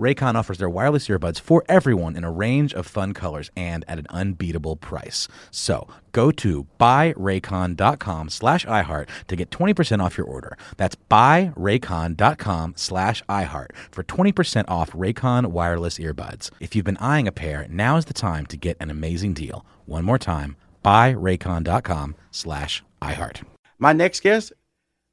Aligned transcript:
Raycon 0.00 0.34
offers 0.34 0.56
their 0.56 0.70
wireless 0.70 1.08
earbuds 1.08 1.38
for 1.38 1.62
everyone 1.68 2.16
in 2.16 2.24
a 2.24 2.30
range 2.30 2.72
of 2.72 2.86
fun 2.86 3.12
colors 3.12 3.50
and 3.54 3.84
at 3.86 3.98
an 3.98 4.06
unbeatable 4.08 4.76
price. 4.76 5.28
So 5.50 5.86
go 6.12 6.30
to 6.32 6.66
buyraycon.com 6.80 8.30
slash 8.30 8.64
iHeart 8.64 9.08
to 9.28 9.36
get 9.36 9.50
20% 9.50 10.02
off 10.02 10.16
your 10.16 10.26
order. 10.26 10.56
That's 10.78 10.96
buyraycon.com 11.10 12.74
slash 12.76 13.22
iHeart 13.28 13.76
for 13.90 14.02
20% 14.02 14.64
off 14.68 14.92
Raycon 14.92 15.48
wireless 15.48 15.98
earbuds. 15.98 16.50
If 16.60 16.74
you've 16.74 16.86
been 16.86 16.96
eyeing 16.96 17.28
a 17.28 17.32
pair, 17.32 17.66
now 17.68 17.98
is 17.98 18.06
the 18.06 18.14
time 18.14 18.46
to 18.46 18.56
get 18.56 18.78
an 18.80 18.90
amazing 18.90 19.34
deal. 19.34 19.66
One 19.84 20.04
more 20.06 20.18
time, 20.18 20.56
buyraycon.com 20.82 22.14
slash 22.30 22.82
iHeart. 23.02 23.42
My 23.78 23.92
next 23.92 24.20
guest, 24.20 24.54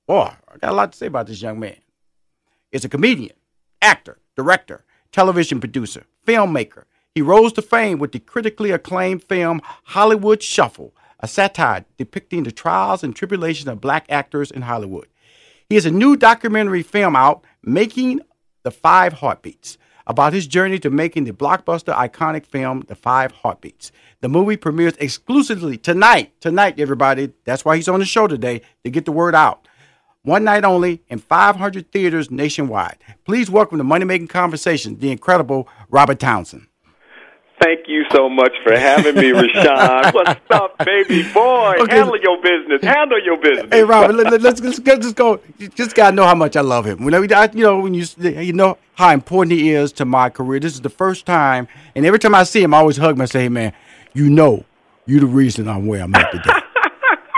boy, 0.07 0.31
I 0.47 0.57
got 0.59 0.71
a 0.71 0.75
lot 0.75 0.93
to 0.93 0.97
say 0.97 1.07
about 1.07 1.27
this 1.27 1.41
young 1.41 1.59
man. 1.59 1.75
Is 2.71 2.85
a 2.85 2.89
comedian, 2.89 3.35
actor, 3.81 4.17
director, 4.37 4.85
television 5.11 5.59
producer, 5.59 6.05
filmmaker. 6.25 6.83
He 7.13 7.21
rose 7.21 7.51
to 7.53 7.61
fame 7.61 7.97
with 7.97 8.11
the 8.11 8.19
critically 8.19 8.71
acclaimed 8.71 9.23
film 9.23 9.61
Hollywood 9.85 10.43
Shuffle, 10.43 10.93
a 11.19 11.27
satire 11.27 11.83
depicting 11.97 12.43
the 12.43 12.51
trials 12.51 13.03
and 13.03 13.15
tribulations 13.15 13.67
of 13.67 13.81
black 13.81 14.05
actors 14.07 14.51
in 14.51 14.61
Hollywood. 14.61 15.07
He 15.67 15.75
has 15.75 15.85
a 15.85 15.91
new 15.91 16.15
documentary 16.15 16.83
film 16.83 17.15
out, 17.15 17.43
Making 17.63 18.21
the 18.63 18.71
Five 18.71 19.13
Heartbeats, 19.13 19.77
about 20.05 20.31
his 20.31 20.47
journey 20.47 20.79
to 20.79 20.89
making 20.89 21.23
the 21.25 21.33
blockbuster 21.33 21.93
iconic 21.93 22.45
film 22.45 22.85
The 22.87 22.95
Five 22.95 23.31
Heartbeats. 23.31 23.91
The 24.21 24.29
movie 24.29 24.55
premieres 24.55 24.95
exclusively 24.97 25.77
tonight. 25.77 26.39
Tonight, 26.39 26.79
everybody. 26.79 27.33
That's 27.43 27.65
why 27.65 27.75
he's 27.75 27.89
on 27.89 27.99
the 27.99 28.05
show 28.05 28.27
today 28.27 28.61
to 28.83 28.89
get 28.91 29.05
the 29.05 29.11
word 29.11 29.35
out. 29.35 29.66
One 30.27 30.43
night 30.43 30.65
only 30.65 31.01
in 31.07 31.19
500 31.19 31.89
theaters 31.89 32.29
nationwide. 32.29 32.97
Please 33.23 33.49
welcome 33.49 33.77
to 33.77 33.85
Money 33.85 34.03
Making 34.03 34.27
Conversations, 34.27 34.99
the 34.99 35.09
incredible 35.09 35.69
Robert 35.89 36.19
Townsend. 36.19 36.67
Thank 37.61 37.87
you 37.87 38.03
so 38.11 38.27
much 38.27 38.51
for 38.61 38.77
having 38.77 39.15
me, 39.15 39.31
Rushion. 39.31 40.13
What's 40.13 40.41
up, 40.49 40.77
baby 40.79 41.23
boy? 41.31 41.75
Okay. 41.79 41.95
Handle 41.95 42.19
your 42.21 42.41
business. 42.41 42.83
Handle 42.83 43.23
your 43.23 43.37
business. 43.37 43.67
Hey, 43.71 43.85
Robert, 43.85 44.15
let, 44.15 44.27
us 44.33 44.41
let's, 44.41 44.59
let's, 44.59 44.79
let's 44.79 45.05
just 45.05 45.15
go. 45.15 45.39
You 45.59 45.69
just 45.69 45.95
gotta 45.95 46.13
know 46.13 46.25
how 46.25 46.35
much 46.35 46.57
I 46.57 46.61
love 46.61 46.85
him. 46.85 47.05
When 47.05 47.13
I, 47.13 47.49
you 47.53 47.63
know, 47.63 47.79
when 47.79 47.93
you 47.93 48.05
you 48.19 48.51
know 48.51 48.77
how 48.95 49.11
important 49.13 49.53
he 49.53 49.69
is 49.69 49.93
to 49.93 50.03
my 50.03 50.29
career. 50.29 50.59
This 50.59 50.73
is 50.73 50.81
the 50.81 50.89
first 50.89 51.25
time, 51.25 51.69
and 51.95 52.05
every 52.05 52.19
time 52.19 52.35
I 52.35 52.43
see 52.43 52.61
him, 52.61 52.73
I 52.73 52.79
always 52.79 52.97
hug 52.97 53.15
him 53.15 53.21
and 53.21 53.29
say, 53.29 53.43
"Hey, 53.43 53.49
man, 53.49 53.71
you 54.13 54.29
know, 54.29 54.65
you're 55.05 55.21
the 55.21 55.25
reason 55.25 55.69
I'm 55.69 55.87
where 55.87 56.03
I'm 56.03 56.13
at 56.15 56.31
today." 56.33 56.66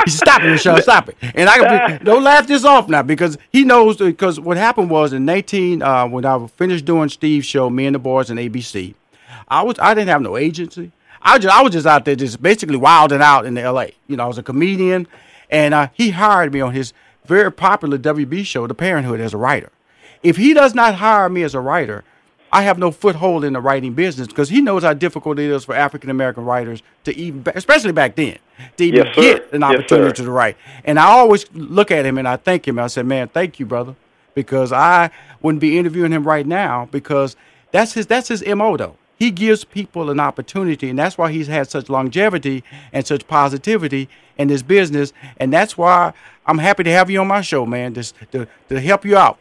He 0.06 0.12
said, 0.12 0.26
"Stop 0.28 0.42
it, 0.42 0.52
Michelle, 0.52 0.82
stop 0.82 1.10
it!" 1.10 1.18
And 1.36 1.50
I 1.50 1.98
don't 1.98 2.24
laugh 2.24 2.48
this 2.48 2.66
off 2.66 2.88
now 2.90 3.02
because 3.02 3.38
he 3.52 3.64
knows. 3.64 3.98
Because 3.98 4.40
what 4.40 4.58
happened 4.58 4.90
was 4.90 5.14
in 5.14 5.26
19 5.26 5.82
uh, 5.82 6.08
when 6.08 6.26
I 6.26 6.48
finished 6.48 6.86
doing 6.86 7.10
Steve's 7.10 7.46
show, 7.46 7.70
me 7.70 7.86
and 7.86 7.96
the 7.96 8.00
boys 8.00 8.30
and 8.30 8.40
ABC. 8.40 8.96
I 9.48 9.64
was 9.64 9.78
I 9.80 9.94
didn't 9.94 10.10
have 10.10 10.22
no 10.22 10.38
agency. 10.38 10.92
I 11.22 11.36
was 11.36 11.44
just, 11.44 11.56
I 11.56 11.62
was 11.62 11.74
just 11.74 11.86
out 11.86 12.06
there 12.06 12.16
just 12.16 12.42
basically 12.42 12.78
wilding 12.78 13.22
out 13.22 13.46
in 13.46 13.54
the 13.54 13.62
L.A. 13.62 13.94
You 14.08 14.18
know, 14.18 14.24
I 14.24 14.28
was 14.28 14.38
a 14.38 14.44
comedian, 14.44 15.08
and 15.50 15.74
uh, 15.74 15.90
he 15.94 16.12
hired 16.12 16.54
me 16.54 16.62
on 16.62 16.74
his 16.74 16.94
very 17.26 17.52
popular 17.52 17.98
WB 17.98 18.46
show, 18.46 18.66
The 18.68 18.74
Parenthood, 18.74 19.20
as 19.20 19.34
a 19.34 19.38
writer. 19.38 19.72
If 20.24 20.38
he 20.38 20.54
does 20.54 20.74
not 20.74 20.96
hire 20.96 21.30
me 21.30 21.44
as 21.44 21.54
a 21.54 21.60
writer, 21.60 22.04
I 22.52 22.64
have 22.64 22.78
no 22.78 22.92
foothold 22.92 23.44
in 23.44 23.54
the 23.54 23.62
writing 23.62 23.94
business 23.94 24.28
because 24.28 24.50
he 24.50 24.62
knows 24.62 24.84
how 24.84 24.94
difficult 24.94 25.40
it 25.40 25.50
is 25.50 25.66
for 25.66 25.76
African 25.76 26.10
American 26.10 26.46
writers 26.46 26.82
to 27.04 27.16
even, 27.16 27.44
especially 27.56 27.92
back 27.92 28.16
then, 28.16 28.38
to 28.78 28.84
even 28.84 29.06
yes, 29.06 29.16
get 29.16 29.54
an 29.54 29.64
opportunity 29.64 30.20
yes, 30.22 30.26
to 30.26 30.32
write. 30.32 30.58
And 30.84 31.00
I 31.00 31.06
always 31.06 31.46
look 31.54 31.92
at 31.92 32.06
him 32.06 32.18
and 32.18 32.28
I 32.28 32.38
thank 32.38 32.68
him. 32.68 32.80
I 32.80 32.88
said, 32.88 33.06
"Man, 33.06 33.28
thank 33.28 33.60
you, 33.60 33.66
brother," 33.66 33.96
because 34.34 34.72
I 34.72 35.12
wouldn't 35.42 35.62
be 35.62 35.78
interviewing 35.78 36.12
him 36.12 36.26
right 36.28 36.46
now 36.46 36.88
because 36.92 37.36
that's 37.72 37.94
his 37.94 38.08
that's 38.08 38.30
his 38.30 38.46
mo 38.46 38.78
though 38.78 38.96
he 39.20 39.32
gives 39.32 39.66
people 39.66 40.10
an 40.10 40.20
opportunity, 40.20 40.90
and 40.90 40.98
that's 40.98 41.18
why 41.18 41.30
he's 41.30 41.48
had 41.48 41.70
such 41.70 41.90
longevity 41.90 42.64
and 42.94 43.06
such 43.06 43.28
positivity 43.28 44.08
in 44.38 44.48
this 44.48 44.62
business. 44.62 45.12
And 45.38 45.52
that's 45.52 45.78
why 45.78 46.14
I'm 46.46 46.58
happy 46.58 46.84
to 46.86 46.92
have 46.92 47.10
you 47.10 47.20
on 47.20 47.28
my 47.28 47.42
show, 47.42 47.66
man, 47.66 47.94
just 47.94 48.16
to, 48.32 48.48
to 48.70 48.80
help 48.80 49.04
you 49.04 49.18
out. 49.18 49.38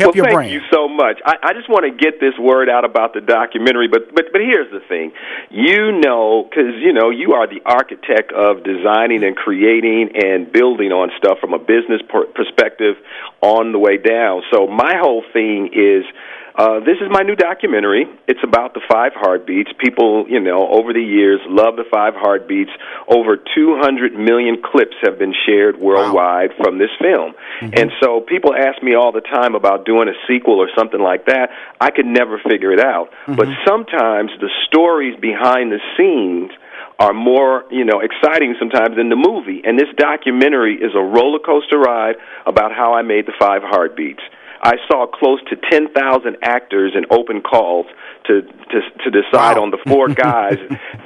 Help 0.00 0.14
well, 0.16 0.24
thank 0.24 0.34
brain. 0.34 0.52
you 0.52 0.60
so 0.72 0.88
much. 0.88 1.20
I, 1.24 1.34
I 1.42 1.52
just 1.52 1.68
want 1.68 1.84
to 1.86 1.94
get 1.94 2.18
this 2.18 2.34
word 2.38 2.68
out 2.68 2.84
about 2.84 3.14
the 3.14 3.20
documentary, 3.20 3.88
but 3.88 4.14
but 4.14 4.32
but 4.32 4.40
here's 4.40 4.70
the 4.72 4.80
thing, 4.88 5.12
you 5.50 5.92
know, 5.92 6.46
because 6.48 6.74
you 6.82 6.92
know 6.92 7.10
you 7.10 7.34
are 7.34 7.46
the 7.46 7.62
architect 7.64 8.32
of 8.32 8.64
designing 8.64 9.22
and 9.22 9.36
creating 9.36 10.10
and 10.16 10.50
building 10.52 10.90
on 10.90 11.10
stuff 11.16 11.38
from 11.38 11.54
a 11.54 11.58
business 11.58 12.02
per- 12.08 12.26
perspective 12.26 12.96
on 13.40 13.72
the 13.72 13.78
way 13.78 13.96
down. 13.96 14.42
So 14.52 14.66
my 14.66 14.96
whole 14.98 15.22
thing 15.32 15.70
is 15.72 16.04
uh, 16.54 16.78
this 16.80 17.02
is 17.02 17.10
my 17.10 17.22
new 17.22 17.34
documentary. 17.34 18.06
It's 18.28 18.42
about 18.44 18.74
the 18.74 18.80
five 18.88 19.10
heartbeats. 19.14 19.70
People, 19.80 20.26
you 20.28 20.38
know, 20.38 20.68
over 20.68 20.92
the 20.92 21.02
years 21.02 21.40
love 21.48 21.74
the 21.74 21.84
five 21.90 22.14
heartbeats. 22.14 22.70
Over 23.08 23.36
200 23.36 24.14
million 24.14 24.62
clips 24.62 24.94
have 25.02 25.18
been 25.18 25.34
shared 25.46 25.80
worldwide 25.80 26.50
wow. 26.50 26.64
from 26.64 26.78
this 26.78 26.90
film. 27.00 27.34
Mm-hmm. 27.60 27.74
And 27.74 27.90
so 28.00 28.20
people 28.20 28.54
ask 28.54 28.80
me 28.84 28.94
all 28.94 29.10
the 29.10 29.20
time 29.20 29.56
about 29.56 29.84
doing 29.84 30.06
a 30.08 30.14
sequel 30.28 30.62
or 30.62 30.68
something 30.78 31.00
like 31.00 31.26
that. 31.26 31.50
I 31.80 31.90
could 31.90 32.06
never 32.06 32.38
figure 32.38 32.70
it 32.70 32.80
out. 32.80 33.10
Mm-hmm. 33.26 33.34
But 33.34 33.48
sometimes 33.66 34.30
the 34.38 34.50
stories 34.66 35.18
behind 35.20 35.72
the 35.72 35.82
scenes 35.98 36.52
are 37.00 37.12
more, 37.12 37.64
you 37.72 37.84
know, 37.84 37.98
exciting 37.98 38.54
sometimes 38.60 38.94
than 38.96 39.08
the 39.08 39.18
movie. 39.18 39.62
And 39.64 39.76
this 39.76 39.90
documentary 39.96 40.76
is 40.76 40.94
a 40.94 41.02
roller 41.02 41.40
coaster 41.40 41.78
ride 41.78 42.14
about 42.46 42.70
how 42.70 42.94
I 42.94 43.02
made 43.02 43.26
the 43.26 43.34
five 43.40 43.62
heartbeats. 43.64 44.22
I 44.64 44.76
saw 44.88 45.06
close 45.06 45.40
to 45.50 45.56
10,000 45.70 45.92
actors 46.42 46.92
in 46.96 47.04
open 47.10 47.42
calls 47.42 47.86
to 48.26 48.40
to, 48.42 48.80
to 49.04 49.08
decide 49.12 49.60
wow. 49.60 49.68
on 49.68 49.70
the 49.70 49.78
four 49.86 50.08
guys 50.26 50.56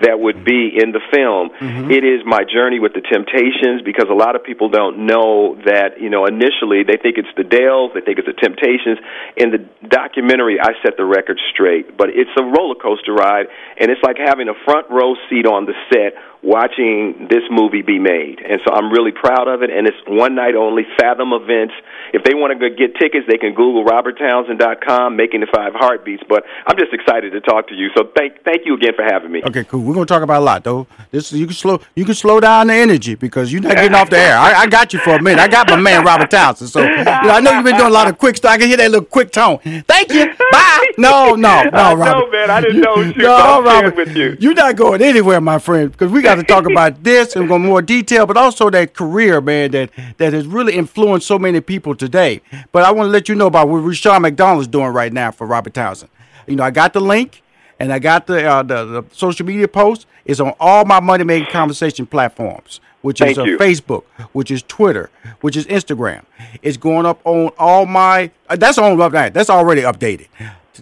that 0.00 0.20
would 0.20 0.44
be 0.44 0.70
in 0.78 0.94
the 0.94 1.02
film. 1.10 1.50
Mm-hmm. 1.58 1.90
It 1.90 2.04
is 2.06 2.22
my 2.24 2.46
journey 2.46 2.78
with 2.78 2.94
the 2.94 3.02
Temptations 3.02 3.82
because 3.82 4.06
a 4.08 4.14
lot 4.14 4.36
of 4.36 4.44
people 4.44 4.70
don't 4.70 5.06
know 5.06 5.58
that 5.66 6.00
you 6.00 6.08
know 6.08 6.24
initially 6.24 6.86
they 6.86 6.96
think 6.96 7.18
it's 7.18 7.34
the 7.36 7.42
Dells, 7.42 7.90
they 7.98 8.00
think 8.00 8.22
it's 8.22 8.30
the 8.30 8.38
Temptations. 8.38 9.02
In 9.36 9.50
the 9.50 9.66
documentary, 9.90 10.62
I 10.62 10.78
set 10.86 10.96
the 10.96 11.04
record 11.04 11.42
straight, 11.52 11.98
but 11.98 12.08
it's 12.14 12.30
a 12.38 12.44
roller 12.46 12.78
coaster 12.78 13.12
ride, 13.12 13.50
and 13.76 13.90
it's 13.90 14.02
like 14.06 14.16
having 14.16 14.48
a 14.48 14.56
front 14.64 14.86
row 14.88 15.18
seat 15.28 15.46
on 15.46 15.66
the 15.66 15.74
set 15.90 16.14
watching 16.42 17.26
this 17.28 17.42
movie 17.50 17.82
be 17.82 17.98
made. 17.98 18.38
And 18.38 18.60
so 18.62 18.72
I'm 18.72 18.90
really 18.90 19.10
proud 19.10 19.48
of 19.48 19.62
it, 19.62 19.70
and 19.70 19.86
it's 19.86 19.98
one 20.06 20.34
night 20.34 20.54
only. 20.54 20.86
Fathom 20.98 21.32
events. 21.32 21.74
If 22.14 22.22
they 22.22 22.34
want 22.34 22.54
to 22.54 22.70
get 22.70 22.94
tickets, 22.94 23.26
they 23.26 23.38
can 23.38 23.47
Google 23.54 23.84
RobertTownsend.com, 23.84 25.16
making 25.16 25.40
the 25.40 25.46
five 25.54 25.74
heartbeats. 25.74 26.22
But 26.28 26.44
I'm 26.66 26.76
just 26.76 26.92
excited 26.92 27.32
to 27.32 27.40
talk 27.40 27.68
to 27.68 27.74
you. 27.74 27.90
So 27.96 28.10
thank 28.16 28.42
thank 28.44 28.66
you 28.66 28.74
again 28.74 28.92
for 28.94 29.02
having 29.02 29.30
me. 29.30 29.42
Okay, 29.44 29.64
cool. 29.64 29.82
We're 29.82 29.94
gonna 29.94 30.06
talk 30.06 30.22
about 30.22 30.42
a 30.42 30.44
lot 30.44 30.64
though. 30.64 30.86
This 31.10 31.32
you 31.32 31.46
can 31.46 31.54
slow 31.54 31.80
you 31.94 32.04
can 32.04 32.14
slow 32.14 32.40
down 32.40 32.68
the 32.68 32.74
energy 32.74 33.14
because 33.14 33.52
you're 33.52 33.62
not 33.62 33.74
getting 33.74 33.94
off 33.94 34.10
the 34.10 34.18
air. 34.18 34.38
I, 34.38 34.62
I, 34.62 34.66
got 34.66 34.92
you 34.92 34.98
for 35.00 35.16
a 35.16 35.22
minute. 35.22 35.40
I 35.40 35.48
got 35.48 35.68
my 35.68 35.76
man 35.76 36.04
Robert 36.04 36.30
Townsend. 36.30 36.70
So 36.70 36.82
you 36.82 37.04
know, 37.04 37.10
I 37.10 37.40
know 37.40 37.52
you've 37.52 37.64
been 37.64 37.76
doing 37.76 37.88
a 37.88 37.94
lot 37.94 38.08
of 38.08 38.18
quick 38.18 38.36
stuff. 38.36 38.52
I 38.52 38.58
can 38.58 38.68
hear 38.68 38.76
that 38.76 38.90
little 38.90 39.06
quick 39.06 39.30
tone. 39.30 39.58
Thank 39.58 40.12
you. 40.12 40.26
Bye. 40.50 40.87
No, 40.98 41.36
no, 41.36 41.62
no, 41.72 41.94
Robert. 41.94 42.04
No, 42.04 42.30
man, 42.30 42.50
I 42.50 42.60
didn't 42.60 42.80
know 42.80 42.96
you. 42.96 43.12
No, 43.16 43.62
Robert, 43.62 43.96
with 43.96 44.16
you. 44.16 44.36
You're 44.40 44.54
not 44.54 44.74
going 44.74 45.00
anywhere, 45.00 45.40
my 45.40 45.58
friend, 45.58 45.92
because 45.92 46.10
we 46.10 46.22
got 46.22 46.34
to 46.34 46.42
talk 46.42 46.66
about 46.68 47.02
this 47.04 47.36
and 47.36 47.48
go 47.48 47.58
more 47.58 47.80
detail, 47.80 48.26
but 48.26 48.36
also 48.36 48.68
that 48.70 48.94
career, 48.94 49.40
man, 49.40 49.70
that 49.70 49.90
that 50.18 50.32
has 50.32 50.46
really 50.46 50.74
influenced 50.74 51.26
so 51.26 51.38
many 51.38 51.60
people 51.60 51.94
today. 51.94 52.40
But 52.72 52.82
I 52.82 52.90
want 52.90 53.06
to 53.06 53.10
let 53.12 53.28
you 53.28 53.36
know 53.36 53.46
about 53.46 53.68
what 53.68 53.78
Rushion 53.78 54.20
McDonald's 54.22 54.66
doing 54.68 54.88
right 54.88 55.12
now 55.12 55.30
for 55.30 55.46
Robert 55.46 55.74
Townsend. 55.74 56.10
You 56.46 56.56
know, 56.56 56.64
I 56.64 56.70
got 56.70 56.92
the 56.92 57.00
link 57.00 57.42
and 57.78 57.92
I 57.92 58.00
got 58.00 58.26
the 58.26 58.44
uh, 58.44 58.62
the, 58.64 58.84
the, 58.84 59.04
social 59.12 59.46
media 59.46 59.68
post. 59.68 60.06
It's 60.24 60.40
on 60.40 60.54
all 60.58 60.84
my 60.84 61.00
money 61.00 61.22
making 61.22 61.50
conversation 61.52 62.06
platforms, 62.06 62.80
which 63.02 63.20
Thank 63.20 63.32
is 63.32 63.38
uh, 63.38 63.44
Facebook, 63.44 64.04
which 64.32 64.50
is 64.50 64.62
Twitter, 64.64 65.10
which 65.42 65.56
is 65.56 65.64
Instagram. 65.66 66.24
It's 66.62 66.76
going 66.76 67.06
up 67.06 67.20
on 67.24 67.48
all 67.56 67.86
my. 67.86 68.32
Uh, 68.48 68.56
that's 68.56 68.78
on 68.78 68.98
that. 69.12 69.32
That's 69.32 69.50
already 69.50 69.82
updated 69.82 70.26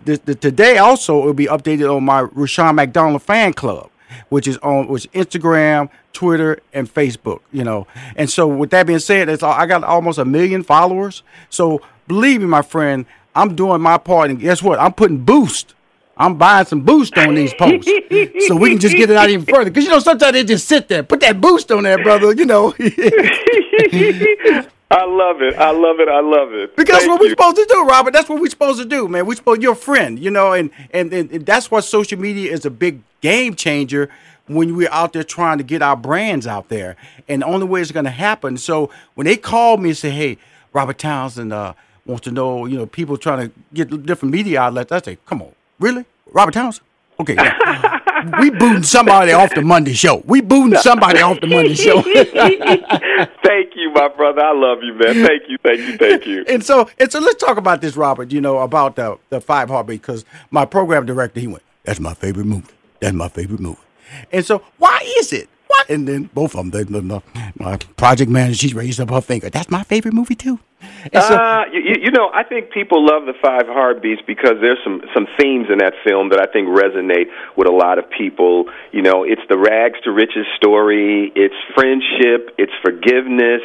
the, 0.04 0.20
the, 0.25 0.34
today 0.34 0.78
also 0.78 1.22
it 1.22 1.26
will 1.26 1.34
be 1.34 1.46
updated 1.46 1.94
on 1.94 2.04
my 2.04 2.22
Rushion 2.22 2.75
McDonald 2.75 3.22
fan 3.22 3.52
club, 3.52 3.90
which 4.28 4.46
is 4.46 4.56
on 4.58 4.88
which 4.88 5.10
Instagram, 5.12 5.90
Twitter, 6.12 6.60
and 6.72 6.93
Facebook. 6.93 7.40
You 7.52 7.64
know, 7.64 7.87
and 8.16 8.31
so 8.31 8.46
with 8.46 8.70
that 8.70 8.87
being 8.87 8.98
said, 8.98 9.28
it's 9.28 9.43
I 9.43 9.66
got 9.66 9.84
almost 9.84 10.19
a 10.19 10.25
million 10.25 10.62
followers. 10.62 11.22
So 11.50 11.81
believe 12.08 12.40
me, 12.40 12.46
my 12.46 12.62
friend, 12.62 13.06
I'm 13.34 13.54
doing 13.54 13.81
my 13.81 13.98
part, 13.98 14.31
and 14.31 14.38
guess 14.38 14.62
what? 14.62 14.78
I'm 14.78 14.93
putting 14.93 15.19
boost. 15.19 15.75
I'm 16.19 16.37
buying 16.38 16.64
some 16.64 16.81
boost 16.81 17.19
on 17.19 17.34
these 17.34 17.52
posts 17.52 17.90
so 18.49 18.56
we 18.56 18.70
can 18.70 18.78
just 18.78 18.96
get 18.96 19.10
it 19.10 19.16
out 19.19 19.28
even 19.28 19.44
further. 19.44 19.70
Because 19.70 19.84
you 19.84 19.90
know 19.90 19.99
sometimes 19.99 20.32
they 20.32 20.44
just 20.44 20.66
sit 20.66 20.88
there, 20.88 21.02
put 21.02 21.20
that 21.20 21.40
boost 21.40 21.70
on 21.70 21.82
there, 21.82 22.02
brother. 22.02 22.32
You 22.32 22.46
know. 22.46 22.75
I 24.91 25.05
love 25.05 25.43
it. 25.43 25.55
I 25.56 25.71
love 25.71 25.99
it. 25.99 26.09
I 26.09 26.21
love 26.21 26.53
it. 26.53 26.77
Because 26.77 26.99
Thank 26.99 27.11
what 27.11 27.21
we're 27.21 27.31
supposed 27.31 27.56
to 27.56 27.67
do, 27.69 27.85
Robert. 27.85 28.12
That's 28.12 28.29
what 28.29 28.41
we're 28.41 28.50
supposed 28.50 28.81
to 28.81 28.85
do, 28.85 29.09
man. 29.09 29.27
We're 29.27 29.35
supposed 29.35 29.62
you're 29.62 29.73
a 29.73 29.77
friend, 29.77 30.19
you 30.19 30.31
know, 30.31 30.53
and, 30.53 30.71
and 30.93 31.12
and 31.12 31.44
that's 31.44 31.71
why 31.71 31.81
social 31.81 32.19
media 32.19 32.53
is 32.53 32.65
a 32.65 32.71
big 32.71 33.03
game 33.21 33.56
changer 33.56 34.09
when 34.47 34.77
we're 34.77 34.91
out 34.93 35.12
there 35.12 35.25
trying 35.25 35.59
to 35.59 35.65
get 35.65 35.83
our 35.83 35.97
brands 35.97 36.47
out 36.47 36.69
there. 36.69 36.97
And 37.29 37.43
the 37.43 37.47
only 37.47 37.67
way 37.67 37.81
it's 37.81 37.91
going 37.91 38.05
to 38.05 38.11
happen. 38.12 38.56
So 38.59 38.91
when 39.15 39.25
they 39.25 39.37
call 39.37 39.77
me 39.77 39.88
and 39.91 39.99
say, 39.99 40.11
"Hey, 40.11 40.38
Robert 40.73 40.99
Townsend 40.99 41.53
uh, 41.53 41.75
wants 42.05 42.23
to 42.25 42.31
know," 42.31 42.67
you 42.67 42.79
know, 42.79 42.87
people 42.87 43.17
trying 43.17 43.49
to 43.49 43.55
get 43.75 44.05
different 44.06 44.33
media 44.33 44.61
outlets, 44.61 44.93
I 44.93 45.00
say, 45.00 45.19
"Come 45.27 45.43
on, 45.43 45.53
really, 45.81 46.05
Robert 46.33 46.53
Townsend? 46.55 46.87
Okay, 47.18 47.34
yeah. 47.34 48.40
we 48.40 48.50
booting 48.50 48.82
somebody 48.82 49.32
off 49.32 49.54
the 49.54 49.62
Monday 49.62 49.94
show. 49.94 50.22
We 50.26 50.40
booting 50.40 50.78
somebody 50.78 51.20
off 51.20 51.40
the 51.40 51.46
Monday 51.46 51.74
show. 51.74 52.02
thank 53.42 53.74
you, 53.74 53.90
my 53.92 54.08
brother. 54.08 54.42
I 54.42 54.52
love 54.52 54.78
you, 54.82 54.92
man. 54.94 55.26
Thank 55.26 55.48
you, 55.48 55.56
thank 55.62 55.80
you, 55.80 55.96
thank 55.96 56.26
you. 56.26 56.44
And 56.48 56.62
so, 56.64 56.88
and 56.98 57.10
so, 57.10 57.20
let's 57.20 57.42
talk 57.42 57.56
about 57.56 57.80
this, 57.80 57.96
Robert. 57.96 58.32
You 58.32 58.40
know 58.40 58.58
about 58.58 58.96
the 58.96 59.18
the 59.30 59.40
Five 59.40 59.68
Heartbeat 59.68 60.02
because 60.02 60.24
my 60.50 60.64
program 60.66 61.06
director 61.06 61.40
he 61.40 61.46
went, 61.46 61.62
"That's 61.84 62.00
my 62.00 62.14
favorite 62.14 62.46
movie. 62.46 62.72
That's 63.00 63.14
my 63.14 63.28
favorite 63.28 63.60
movie." 63.60 63.80
And 64.30 64.44
so, 64.44 64.62
why 64.78 65.00
is 65.18 65.32
it? 65.32 65.48
What? 65.76 65.90
And 65.90 66.08
then 66.08 66.31
both 66.32 66.55
of 66.55 66.58
them, 66.58 66.70
they, 66.70 66.84
the, 66.84 67.23
my 67.58 67.76
project 67.96 68.31
manager, 68.31 68.69
she 68.69 68.75
raised 68.75 69.00
up 69.00 69.11
her 69.11 69.20
finger. 69.20 69.50
That's 69.50 69.70
my 69.70 69.82
favorite 69.82 70.14
movie 70.14 70.34
too. 70.34 70.58
So, 71.12 71.19
uh, 71.19 71.64
you, 71.73 71.94
you 72.02 72.11
know, 72.11 72.31
I 72.34 72.43
think 72.43 72.70
people 72.70 73.05
love 73.05 73.26
the 73.26 73.34
Five 73.40 73.67
Heartbeats 73.67 74.23
because 74.26 74.58
there's 74.61 74.78
some 74.84 75.00
some 75.14 75.26
themes 75.38 75.67
in 75.70 75.78
that 75.78 75.94
film 76.05 76.31
that 76.31 76.40
I 76.40 76.50
think 76.52 76.69
resonate 76.69 77.31
with 77.56 77.69
a 77.69 77.73
lot 77.73 77.99
of 77.99 78.11
people. 78.11 78.67
You 78.93 79.02
know, 79.02 79.25
it's 79.25 79.43
the 79.49 79.58
rags 79.58 79.99
to 80.05 80.11
riches 80.11 80.46
story, 80.56 81.32
it's 81.34 81.55
friendship, 81.75 82.55
it's 82.58 82.73
forgiveness, 82.82 83.62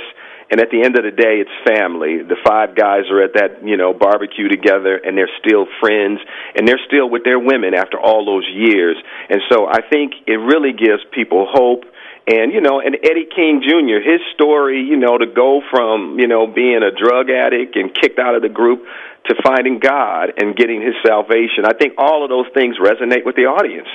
and 0.51 0.61
at 0.61 0.69
the 0.69 0.83
end 0.83 0.97
of 0.97 1.03
the 1.03 1.11
day, 1.11 1.41
it's 1.41 1.55
family. 1.67 2.21
The 2.21 2.37
five 2.45 2.75
guys 2.75 3.09
are 3.09 3.23
at 3.23 3.33
that 3.33 3.65
you 3.65 3.75
know 3.75 3.93
barbecue 3.93 4.47
together, 4.47 4.95
and 4.95 5.17
they're 5.17 5.31
still 5.43 5.65
friends, 5.79 6.19
and 6.55 6.67
they're 6.67 6.81
still 6.85 7.09
with 7.09 7.23
their 7.23 7.39
women 7.39 7.73
after 7.73 7.99
all 7.99 8.25
those 8.25 8.47
years. 8.53 8.95
And 9.29 9.41
so 9.51 9.67
I 9.67 9.81
think 9.81 10.13
it 10.27 10.37
really 10.37 10.73
gives 10.73 11.01
people 11.11 11.47
hope 11.49 11.83
and 12.27 12.53
you 12.53 12.61
know, 12.61 12.79
and 12.79 12.95
Eddie 12.95 13.27
King 13.33 13.61
Jr. 13.61 13.99
His 13.99 14.21
story, 14.33 14.81
you 14.81 14.97
know, 14.97 15.17
to 15.17 15.25
go 15.25 15.61
from 15.69 16.19
you 16.19 16.27
know 16.27 16.47
being 16.47 16.81
a 16.83 16.91
drug 16.91 17.29
addict 17.29 17.75
and 17.75 17.93
kicked 17.93 18.19
out 18.19 18.35
of 18.35 18.41
the 18.41 18.49
group 18.49 18.85
to 19.25 19.35
finding 19.43 19.79
God 19.79 20.33
and 20.37 20.55
getting 20.55 20.81
his 20.81 20.95
salvation. 21.05 21.65
I 21.65 21.73
think 21.73 21.93
all 21.97 22.23
of 22.23 22.29
those 22.29 22.47
things 22.53 22.77
resonate 22.77 23.25
with 23.25 23.35
the 23.35 23.45
audience. 23.45 23.87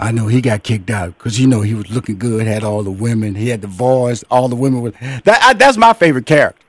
I 0.00 0.12
know 0.12 0.28
he 0.28 0.40
got 0.40 0.62
kicked 0.62 0.90
out 0.90 1.18
because 1.18 1.40
you 1.40 1.48
know 1.48 1.62
he 1.62 1.74
was 1.74 1.90
looking 1.90 2.18
good, 2.18 2.46
had 2.46 2.62
all 2.62 2.82
the 2.82 2.90
women, 2.90 3.34
he 3.34 3.48
had 3.48 3.62
the 3.62 3.68
voice, 3.68 4.22
all 4.30 4.48
the 4.48 4.56
women. 4.56 4.80
With, 4.80 4.98
that 5.00 5.42
I, 5.42 5.54
that's 5.54 5.76
my 5.76 5.92
favorite 5.92 6.26
character 6.26 6.62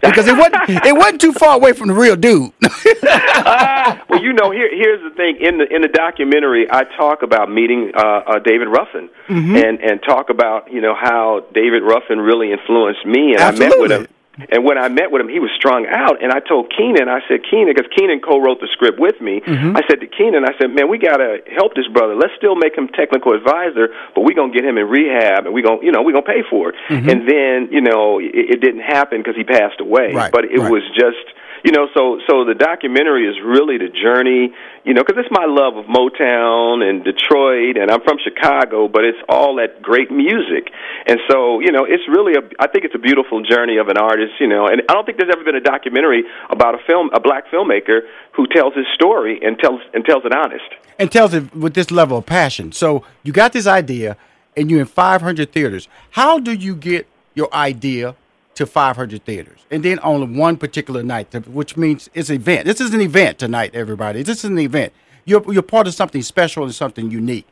because 0.00 0.26
it 0.26 0.36
wasn't 0.36 0.86
it 0.86 0.94
wasn't 0.94 1.20
too 1.20 1.32
far 1.32 1.56
away 1.56 1.72
from 1.72 1.88
the 1.88 1.94
real 1.94 2.16
dude. 2.16 2.52
uh, 2.62 3.96
well, 4.08 4.22
you 4.22 4.32
know, 4.32 4.50
here 4.50 4.70
here's 4.70 5.02
the 5.02 5.14
thing 5.16 5.36
in 5.40 5.58
the 5.58 5.66
in 5.74 5.82
the 5.82 5.88
documentary, 5.88 6.70
I 6.70 6.84
talk 6.96 7.22
about 7.22 7.50
meeting 7.50 7.92
uh, 7.94 8.00
uh, 8.00 8.38
David 8.38 8.68
Ruffin 8.68 9.08
mm-hmm. 9.28 9.56
and 9.56 9.80
and 9.80 10.02
talk 10.02 10.30
about 10.30 10.72
you 10.72 10.80
know 10.80 10.94
how 10.94 11.46
David 11.54 11.82
Ruffin 11.82 12.18
really 12.18 12.52
influenced 12.52 13.04
me, 13.06 13.32
and 13.32 13.40
Absolutely. 13.40 13.64
I 13.66 13.88
met 13.88 14.00
with 14.00 14.08
him 14.08 14.16
and 14.38 14.64
when 14.64 14.78
I 14.78 14.88
met 14.88 15.10
with 15.10 15.20
him, 15.20 15.28
he 15.28 15.40
was 15.40 15.50
strung 15.56 15.86
out. 15.90 16.22
And 16.22 16.32
I 16.32 16.40
told 16.40 16.72
Keenen, 16.72 17.08
I 17.08 17.20
said, 17.28 17.42
Keenen, 17.42 17.74
because 17.74 17.90
Keenen 17.92 18.22
co-wrote 18.22 18.60
the 18.60 18.68
script 18.72 18.98
with 18.98 19.20
me. 19.20 19.40
Mm-hmm. 19.40 19.76
I 19.76 19.82
said 19.90 20.00
to 20.00 20.06
Keenen, 20.06 20.46
I 20.46 20.56
said, 20.56 20.70
man, 20.70 20.88
we 20.88 20.98
gotta 20.98 21.42
help 21.50 21.74
this 21.74 21.88
brother. 21.88 22.14
Let's 22.14 22.32
still 22.38 22.54
make 22.54 22.78
him 22.78 22.88
technical 22.88 23.34
advisor, 23.34 23.90
but 24.14 24.22
we're 24.22 24.38
gonna 24.38 24.54
get 24.54 24.64
him 24.64 24.78
in 24.78 24.86
rehab, 24.88 25.46
and 25.46 25.52
we're 25.52 25.66
gonna, 25.66 25.82
you 25.82 25.90
know, 25.92 26.02
we 26.02 26.12
gonna 26.12 26.24
pay 26.24 26.46
for 26.48 26.70
it. 26.70 26.76
Mm-hmm. 26.88 27.08
And 27.10 27.18
then, 27.28 27.56
you 27.74 27.82
know, 27.82 28.18
it, 28.18 28.56
it 28.56 28.60
didn't 28.62 28.86
happen 28.86 29.18
because 29.18 29.36
he 29.36 29.44
passed 29.44 29.80
away. 29.80 30.14
Right, 30.14 30.32
but 30.32 30.44
it 30.46 30.58
right. 30.58 30.70
was 30.70 30.82
just 30.94 31.26
you 31.64 31.72
know 31.72 31.88
so 31.94 32.20
so 32.28 32.44
the 32.44 32.54
documentary 32.54 33.26
is 33.28 33.36
really 33.44 33.78
the 33.78 33.88
journey 33.88 34.52
you 34.84 34.94
know 34.94 35.02
because 35.04 35.22
it's 35.22 35.32
my 35.32 35.46
love 35.46 35.76
of 35.76 35.86
motown 35.86 36.82
and 36.82 37.04
detroit 37.04 37.76
and 37.76 37.90
i'm 37.90 38.00
from 38.02 38.18
chicago 38.22 38.88
but 38.88 39.04
it's 39.04 39.18
all 39.28 39.56
that 39.56 39.82
great 39.82 40.10
music. 40.10 40.72
And 41.06 41.18
so 41.30 41.60
you 41.60 41.72
know 41.72 41.84
it's 41.84 42.04
really 42.08 42.34
a 42.34 42.42
i 42.58 42.66
think 42.66 42.84
it's 42.84 42.94
a 42.94 42.98
beautiful 42.98 43.42
journey 43.42 43.78
of 43.78 43.88
an 43.88 43.96
artist 43.96 44.32
you 44.38 44.46
know 44.46 44.66
and 44.66 44.82
i 44.88 44.92
don't 44.92 45.04
think 45.04 45.18
there's 45.18 45.32
ever 45.32 45.44
been 45.44 45.56
a 45.56 45.60
documentary 45.60 46.24
about 46.50 46.74
a 46.74 46.78
film 46.86 47.10
a 47.14 47.20
black 47.20 47.46
filmmaker 47.48 48.00
who 48.32 48.46
tells 48.46 48.74
his 48.74 48.86
story 48.94 49.40
and 49.42 49.58
tells 49.58 49.80
and 49.94 50.04
tells 50.04 50.24
it 50.24 50.32
honest. 50.34 50.64
And 50.98 51.10
tells 51.10 51.34
it 51.34 51.54
with 51.54 51.74
this 51.74 51.90
level 51.90 52.18
of 52.18 52.26
passion. 52.26 52.72
So 52.72 53.04
you 53.22 53.32
got 53.32 53.52
this 53.52 53.66
idea 53.66 54.16
and 54.56 54.70
you're 54.70 54.80
in 54.80 54.86
500 54.86 55.52
theaters. 55.52 55.88
How 56.10 56.38
do 56.38 56.52
you 56.52 56.74
get 56.74 57.06
your 57.34 57.52
idea 57.54 58.16
to 58.60 58.66
500 58.66 59.24
theaters, 59.24 59.66
and 59.70 59.82
then 59.82 59.98
on 60.00 60.36
one 60.36 60.56
particular 60.56 61.02
night, 61.02 61.34
which 61.48 61.76
means 61.76 62.08
it's 62.14 62.28
an 62.28 62.36
event. 62.36 62.66
This 62.66 62.80
is 62.80 62.94
an 62.94 63.00
event 63.00 63.38
tonight, 63.38 63.74
everybody. 63.74 64.22
This 64.22 64.44
is 64.44 64.50
an 64.50 64.58
event. 64.58 64.92
You're 65.24 65.42
you're 65.52 65.62
part 65.62 65.86
of 65.86 65.94
something 65.94 66.22
special 66.22 66.64
and 66.64 66.74
something 66.74 67.10
unique. 67.10 67.46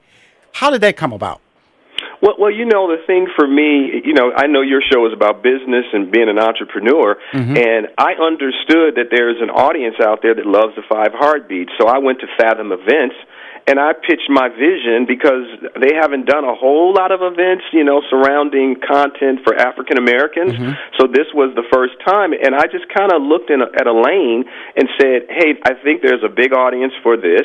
How 0.52 0.70
did 0.70 0.82
that 0.82 0.96
come 0.96 1.12
about? 1.12 1.40
Well, 2.20 2.34
well, 2.38 2.50
you 2.50 2.66
know, 2.66 2.88
the 2.90 3.00
thing 3.06 3.28
for 3.36 3.46
me, 3.46 4.02
you 4.04 4.12
know, 4.12 4.32
I 4.34 4.48
know 4.48 4.60
your 4.60 4.82
show 4.82 5.06
is 5.06 5.12
about 5.12 5.42
business 5.42 5.86
and 5.92 6.10
being 6.10 6.28
an 6.28 6.38
entrepreneur, 6.38 7.16
mm-hmm. 7.32 7.56
and 7.56 7.88
I 7.96 8.14
understood 8.14 8.96
that 8.96 9.08
there's 9.10 9.40
an 9.40 9.50
audience 9.50 9.96
out 10.02 10.20
there 10.22 10.34
that 10.34 10.46
loves 10.46 10.74
the 10.74 10.82
five 10.90 11.12
heartbeats. 11.14 11.70
So 11.80 11.86
I 11.86 11.98
went 11.98 12.20
to 12.20 12.26
Fathom 12.36 12.72
Events 12.72 13.14
and 13.68 13.78
I 13.78 13.92
pitched 13.92 14.32
my 14.32 14.48
vision 14.48 15.04
because 15.04 15.44
they 15.76 15.92
haven't 15.92 16.24
done 16.24 16.42
a 16.42 16.56
whole 16.56 16.94
lot 16.96 17.12
of 17.12 17.20
events, 17.20 17.68
you 17.70 17.84
know, 17.84 18.00
surrounding 18.08 18.80
content 18.80 19.44
for 19.44 19.52
African 19.54 19.98
Americans. 19.98 20.56
Mm-hmm. 20.56 20.72
So 20.96 21.04
this 21.06 21.28
was 21.36 21.52
the 21.52 21.68
first 21.68 21.92
time, 22.00 22.32
and 22.32 22.56
I 22.56 22.64
just 22.64 22.88
kind 22.88 23.12
of 23.12 23.20
looked 23.20 23.52
in 23.52 23.60
a, 23.60 23.68
at 23.76 23.84
a 23.84 23.92
lane 23.92 24.48
and 24.72 24.88
said, 24.96 25.28
"Hey, 25.28 25.60
I 25.68 25.76
think 25.84 26.00
there's 26.00 26.24
a 26.24 26.32
big 26.32 26.56
audience 26.56 26.96
for 27.04 27.20
this, 27.20 27.44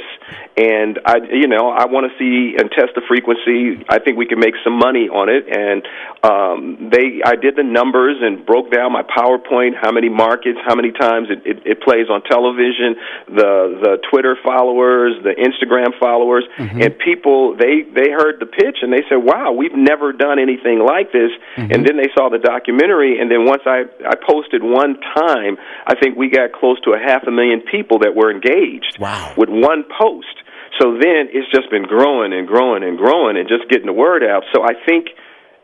and 0.56 0.96
I, 1.04 1.20
you 1.28 1.52
know, 1.52 1.68
I 1.76 1.92
want 1.92 2.08
to 2.08 2.14
see 2.16 2.56
and 2.56 2.72
test 2.72 2.96
the 2.96 3.04
frequency. 3.04 3.84
I 3.92 4.00
think 4.00 4.16
we 4.16 4.26
can 4.26 4.40
make 4.40 4.56
some 4.64 4.80
money 4.80 5.12
on 5.12 5.28
it." 5.28 5.44
And 5.52 5.84
um, 6.24 6.88
they, 6.88 7.20
I 7.20 7.36
did 7.36 7.60
the 7.60 7.68
numbers 7.68 8.24
and 8.24 8.48
broke 8.48 8.72
down 8.72 8.96
my 8.96 9.04
PowerPoint, 9.04 9.76
how 9.76 9.92
many 9.92 10.08
markets, 10.08 10.58
how 10.64 10.76
many 10.76 10.96
times 10.96 11.28
it, 11.28 11.44
it, 11.44 11.68
it 11.68 11.78
plays 11.84 12.08
on 12.08 12.24
television, 12.24 12.96
the 13.28 13.52
the 13.84 13.94
Twitter 14.08 14.40
followers, 14.40 15.20
the 15.20 15.36
Instagram 15.36 15.92
followers 16.00 16.13
followers, 16.14 16.46
mm-hmm. 16.58 16.82
and 16.82 16.94
people 17.02 17.58
they 17.58 17.82
they 17.90 18.14
heard 18.14 18.38
the 18.38 18.46
pitch 18.46 18.86
and 18.86 18.94
they 18.94 19.02
said, 19.10 19.18
"Wow, 19.18 19.52
we've 19.52 19.74
never 19.74 20.14
done 20.14 20.38
anything 20.38 20.86
like 20.86 21.10
this." 21.12 21.34
Mm-hmm. 21.58 21.72
And 21.74 21.80
then 21.82 21.98
they 21.98 22.10
saw 22.14 22.30
the 22.30 22.38
documentary, 22.38 23.18
and 23.20 23.32
then 23.32 23.46
once 23.46 23.64
I 23.66 23.90
I 24.06 24.14
posted 24.16 24.62
one 24.62 25.02
time, 25.18 25.58
I 25.88 25.96
think 25.98 26.18
we 26.18 26.30
got 26.30 26.54
close 26.54 26.80
to 26.86 26.94
a 26.94 27.00
half 27.00 27.26
a 27.26 27.32
million 27.32 27.62
people 27.62 28.00
that 28.06 28.14
were 28.14 28.30
engaged 28.30 29.00
wow. 29.00 29.34
with 29.36 29.50
one 29.50 29.84
post. 29.90 30.38
So 30.82 30.98
then 30.98 31.30
it's 31.34 31.50
just 31.54 31.70
been 31.70 31.84
growing 31.86 32.34
and 32.34 32.48
growing 32.48 32.84
and 32.84 32.98
growing 32.98 33.38
and 33.38 33.48
just 33.48 33.70
getting 33.70 33.86
the 33.86 33.94
word 33.94 34.24
out. 34.24 34.44
So 34.54 34.64
I 34.64 34.74
think 34.86 35.10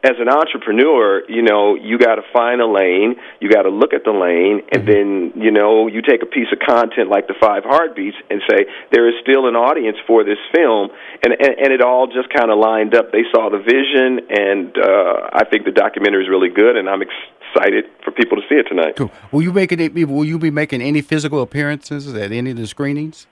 as 0.02 0.16
an 0.18 0.30
entrepreneur, 0.30 1.24
you 1.28 1.42
know, 1.42 1.76
you 1.76 1.98
got 1.98 2.16
to 2.16 2.22
find 2.32 2.62
a 2.62 2.66
lane, 2.66 3.16
you 3.42 3.50
got 3.50 3.64
to 3.64 3.70
look 3.70 3.94
at 3.94 4.06
the 4.06 4.16
lane, 4.16 4.64
and 4.72 4.88
mm-hmm. 4.88 5.34
then, 5.36 5.44
you 5.44 5.52
know, 5.52 5.88
you 5.88 6.02
take 6.02 6.24
a 6.24 6.26
piece 6.26 6.48
of 6.54 6.60
content 6.60 7.10
like 7.10 7.28
the 7.28 7.36
Five 7.40 7.64
Heartbeats 7.66 8.16
and 8.30 8.42
say 8.50 8.66
there 8.92 9.08
is 9.10 9.16
still 9.22 9.48
an 9.48 9.56
audience 9.56 9.98
for 10.08 10.24
this 10.24 10.40
film, 10.56 10.90
and 11.24 11.34
and, 11.34 11.54
and 11.60 11.74
it 11.74 11.82
all 11.82 12.08
just 12.08 12.32
kind 12.32 12.50
of 12.50 12.58
lined 12.60 12.96
up. 12.96 13.12
They 13.12 13.28
saw 13.32 13.50
the 13.50 13.60
vision, 13.60 14.24
and 14.30 14.72
uh, 14.78 15.30
I 15.34 15.44
think 15.44 15.66
the 15.66 15.76
documentary 15.76 16.24
is 16.24 16.30
really 16.30 16.50
good, 16.50 16.78
and 16.78 16.88
I'm 16.88 17.02
excited 17.02 17.86
for 18.04 18.12
people 18.12 18.38
to 18.38 18.44
see 18.48 18.56
it 18.56 18.68
tonight. 18.70 18.96
Cool. 18.96 19.12
Will 19.32 19.42
you 19.42 19.52
make 19.52 19.72
it? 19.74 19.94
Will 20.08 20.26
you 20.26 20.40
be 20.40 20.52
making 20.52 20.82
any 20.82 21.02
physical 21.02 21.42
appearances 21.42 22.14
at 22.14 22.32
any 22.32 22.52
of 22.52 22.58
the 22.58 22.68
screenings? 22.68 23.28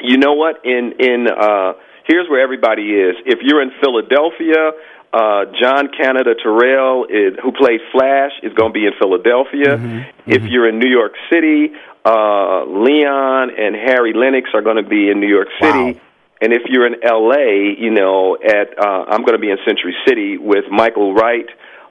You 0.00 0.18
know 0.18 0.34
what? 0.34 0.64
In 0.64 0.92
in 1.00 1.26
uh, 1.26 1.72
here's 2.06 2.28
where 2.28 2.40
everybody 2.40 2.94
is. 2.94 3.16
If 3.26 3.40
you're 3.42 3.62
in 3.62 3.70
Philadelphia 3.82 4.70
uh, 5.16 5.46
John 5.58 5.88
Canada 5.96 6.34
Terrell, 6.34 7.06
is, 7.08 7.38
who 7.42 7.50
played 7.52 7.80
Flash, 7.90 8.32
is 8.42 8.52
going 8.52 8.72
to 8.72 8.78
be 8.78 8.84
in 8.84 8.92
Philadelphia. 9.00 9.78
Mm-hmm. 9.78 10.30
If 10.30 10.42
mm-hmm. 10.42 10.46
you're 10.46 10.68
in 10.68 10.78
New 10.78 10.90
York 10.90 11.12
City, 11.32 11.72
uh, 12.04 12.64
Leon 12.66 13.50
and 13.56 13.74
Harry 13.74 14.12
Lennix 14.12 14.52
are 14.52 14.60
going 14.60 14.76
to 14.76 14.88
be 14.88 15.08
in 15.08 15.18
New 15.20 15.28
York 15.28 15.48
City. 15.60 15.94
Wow. 15.94 16.00
And 16.42 16.52
if 16.52 16.62
you're 16.68 16.86
in 16.86 16.96
LA, 17.02 17.80
you 17.80 17.90
know, 17.90 18.36
at 18.36 18.78
uh, 18.78 19.04
I'm 19.08 19.22
going 19.22 19.32
to 19.32 19.38
be 19.38 19.50
in 19.50 19.56
Century 19.64 19.96
City 20.06 20.36
with 20.36 20.64
Michael 20.70 21.14
Wright, 21.14 21.48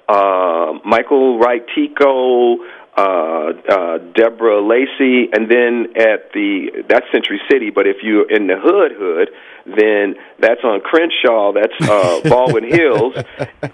uh, 0.07 0.73
Michael 0.85 1.39
Wright 1.39 1.65
Tico, 1.73 2.57
uh, 2.97 3.51
uh, 3.69 3.97
Deborah 4.15 4.61
Lacey, 4.61 5.27
and 5.33 5.51
then 5.51 5.87
at 5.97 6.31
the 6.33 6.85
that's 6.87 7.05
Century 7.11 7.41
City. 7.51 7.69
But 7.69 7.87
if 7.87 7.97
you're 8.01 8.29
in 8.29 8.47
the 8.47 8.55
hood, 8.57 8.93
hood, 8.95 9.29
then 9.65 10.15
that's 10.39 10.63
on 10.63 10.79
Crenshaw. 10.79 11.51
That's 11.51 11.73
uh, 11.81 12.21
Baldwin 12.29 12.63
Hills. 12.63 13.15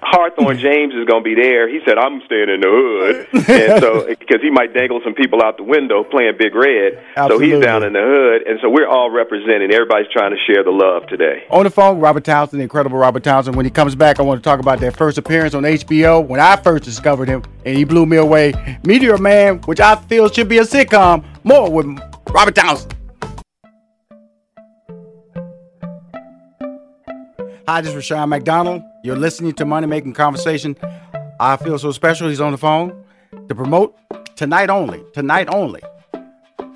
Hawthorne 0.02 0.58
James 0.58 0.94
is 0.96 1.06
going 1.06 1.24
to 1.24 1.28
be 1.28 1.36
there. 1.36 1.70
He 1.70 1.82
said, 1.86 1.98
"I'm 2.00 2.22
staying 2.26 2.50
in 2.50 2.62
the 2.62 2.72
hood," 2.72 3.28
and 3.50 3.82
so 3.82 4.08
because 4.08 4.42
he 4.42 4.50
might 4.50 4.74
dangle 4.74 5.02
some 5.04 5.14
people 5.14 5.44
out 5.44 5.58
the 5.58 5.64
window 5.64 6.04
playing 6.04 6.34
Big 6.40 6.56
Red. 6.56 6.98
Absolutely. 7.16 7.50
So 7.50 7.56
he's 7.56 7.64
down 7.64 7.84
in 7.84 7.94
the 7.94 8.02
hood, 8.02 8.48
and 8.48 8.60
so 8.62 8.70
we're 8.70 8.88
all 8.88 9.12
representing. 9.12 9.72
Everybody's 9.72 10.12
trying 10.12 10.32
to 10.32 10.42
share 10.48 10.64
the 10.64 10.72
love 10.72 11.06
today. 11.08 11.46
On 11.52 11.64
the 11.64 11.70
phone, 11.70 12.00
Robert 12.00 12.24
Townsend, 12.24 12.60
the 12.60 12.64
incredible 12.64 12.98
Robert 12.98 13.24
Townsend. 13.24 13.56
When 13.56 13.66
he 13.66 13.72
comes 13.72 13.94
back, 13.94 14.20
I 14.20 14.24
want 14.24 14.42
to 14.42 14.44
talk 14.44 14.60
about 14.60 14.80
that 14.80 14.98
first 14.98 15.18
appearance 15.18 15.54
on 15.54 15.64
HBO 15.64 16.26
when 16.26 16.40
I 16.40 16.56
first 16.56 16.86
discovered 16.86 17.28
him, 17.28 17.44
and 17.66 17.78
he 17.78 17.84
blew 17.84 18.08
me 18.08 18.18
away. 18.18 18.54
Meteor 18.84 19.11
Man, 19.18 19.60
which 19.62 19.80
I 19.80 19.96
feel 19.96 20.30
should 20.30 20.50
be 20.50 20.58
a 20.58 20.64
sitcom. 20.64 21.24
More 21.44 21.70
with 21.72 22.00
Robert 22.30 22.56
Townsend. 22.56 22.96
Hi, 27.68 27.82
this 27.82 27.92
is 27.92 27.96
Rushion 27.96 28.28
McDonald. 28.28 28.84
You're 29.04 29.16
listening 29.16 29.54
to 29.54 29.66
Money 29.66 29.88
Making 29.88 30.14
Conversation. 30.14 30.76
I 31.40 31.58
feel 31.58 31.80
so 31.80 31.92
special. 31.92 32.28
He's 32.28 32.42
on 32.42 32.52
the 32.52 32.58
phone 32.58 33.04
to 33.48 33.56
promote 33.56 33.98
tonight 34.36 34.70
only. 34.70 35.04
Tonight 35.14 35.48
only. 35.50 35.82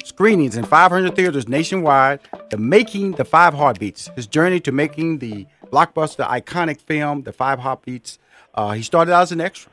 Screenings 0.03 0.55
in 0.55 0.63
500 0.63 1.15
theaters 1.15 1.47
nationwide. 1.47 2.19
The 2.49 2.57
Making 2.57 3.13
the 3.13 3.25
Five 3.25 3.53
Heartbeats. 3.53 4.09
His 4.15 4.27
journey 4.27 4.59
to 4.61 4.71
making 4.71 5.19
the 5.19 5.47
blockbuster 5.71 6.25
iconic 6.27 6.79
film, 6.79 7.23
The 7.23 7.33
Five 7.33 7.59
Heartbeats. 7.59 8.17
Uh, 8.53 8.71
he 8.71 8.81
started 8.81 9.11
out 9.11 9.23
as 9.23 9.31
an 9.31 9.41
extra. 9.41 9.71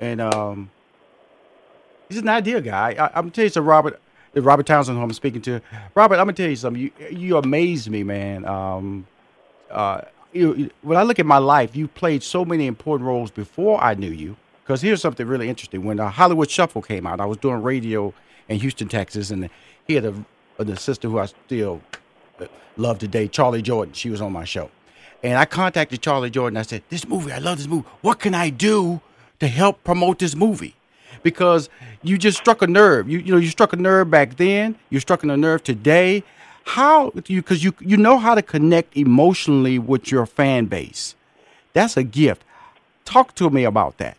And 0.00 0.20
um, 0.20 0.70
he's 2.08 2.18
an 2.18 2.28
idea 2.28 2.60
guy. 2.60 2.94
I, 2.98 3.06
I'm 3.06 3.24
gonna 3.24 3.30
tell 3.30 3.44
you 3.44 3.50
something, 3.50 3.68
Robert. 3.68 4.00
Robert 4.34 4.66
Townsend, 4.66 4.96
who 4.96 5.02
I'm 5.02 5.12
speaking 5.12 5.42
to. 5.42 5.60
Robert, 5.94 6.14
I'm 6.14 6.20
gonna 6.26 6.32
tell 6.34 6.48
you 6.48 6.56
something. 6.56 6.82
You 6.82 6.90
you 7.10 7.36
amaze 7.36 7.88
me, 7.88 8.02
man. 8.02 8.44
Um, 8.44 9.06
uh, 9.70 10.02
you, 10.32 10.70
when 10.82 10.98
I 10.98 11.02
look 11.02 11.18
at 11.18 11.26
my 11.26 11.38
life, 11.38 11.74
you 11.74 11.88
played 11.88 12.22
so 12.22 12.44
many 12.44 12.66
important 12.66 13.06
roles 13.06 13.30
before 13.30 13.82
I 13.82 13.94
knew 13.94 14.10
you. 14.10 14.36
Because 14.62 14.82
here's 14.82 15.00
something 15.00 15.26
really 15.26 15.48
interesting. 15.48 15.84
When 15.84 15.98
uh, 15.98 16.10
Hollywood 16.10 16.50
Shuffle 16.50 16.82
came 16.82 17.06
out, 17.06 17.20
I 17.20 17.24
was 17.24 17.38
doing 17.38 17.62
radio 17.62 18.12
in 18.48 18.58
Houston, 18.60 18.86
Texas, 18.88 19.30
and 19.30 19.48
he 19.86 19.94
had 19.94 20.04
a, 20.04 20.14
an 20.58 20.68
assistant 20.68 21.10
who 21.10 21.18
I 21.18 21.26
still 21.26 21.80
uh, 22.38 22.46
love 22.76 22.98
today, 22.98 23.28
Charlie 23.28 23.62
Jordan. 23.62 23.94
She 23.94 24.10
was 24.10 24.20
on 24.20 24.32
my 24.32 24.44
show. 24.44 24.70
And 25.22 25.38
I 25.38 25.46
contacted 25.46 26.02
Charlie 26.02 26.30
Jordan. 26.30 26.58
I 26.58 26.62
said, 26.62 26.82
This 26.90 27.08
movie, 27.08 27.32
I 27.32 27.38
love 27.38 27.56
this 27.56 27.66
movie. 27.66 27.88
What 28.02 28.20
can 28.20 28.34
I 28.34 28.50
do 28.50 29.00
to 29.40 29.48
help 29.48 29.82
promote 29.84 30.18
this 30.18 30.36
movie? 30.36 30.74
Because 31.22 31.68
you 32.02 32.18
just 32.18 32.38
struck 32.38 32.62
a 32.62 32.66
nerve. 32.66 33.08
You, 33.08 33.18
you 33.18 33.32
know, 33.32 33.38
you 33.38 33.48
struck 33.48 33.72
a 33.72 33.76
nerve 33.76 34.10
back 34.10 34.36
then, 34.36 34.76
you 34.90 35.00
struck 35.00 35.22
a 35.22 35.26
nerve 35.26 35.62
today. 35.62 36.24
How 36.64 37.12
you, 37.26 37.40
because 37.40 37.64
you, 37.64 37.74
you 37.80 37.96
know 37.96 38.18
how 38.18 38.34
to 38.34 38.42
connect 38.42 38.96
emotionally 38.96 39.78
with 39.78 40.10
your 40.10 40.26
fan 40.26 40.66
base. 40.66 41.14
That's 41.72 41.96
a 41.96 42.02
gift. 42.02 42.44
Talk 43.04 43.34
to 43.36 43.48
me 43.48 43.64
about 43.64 43.96
that. 43.98 44.18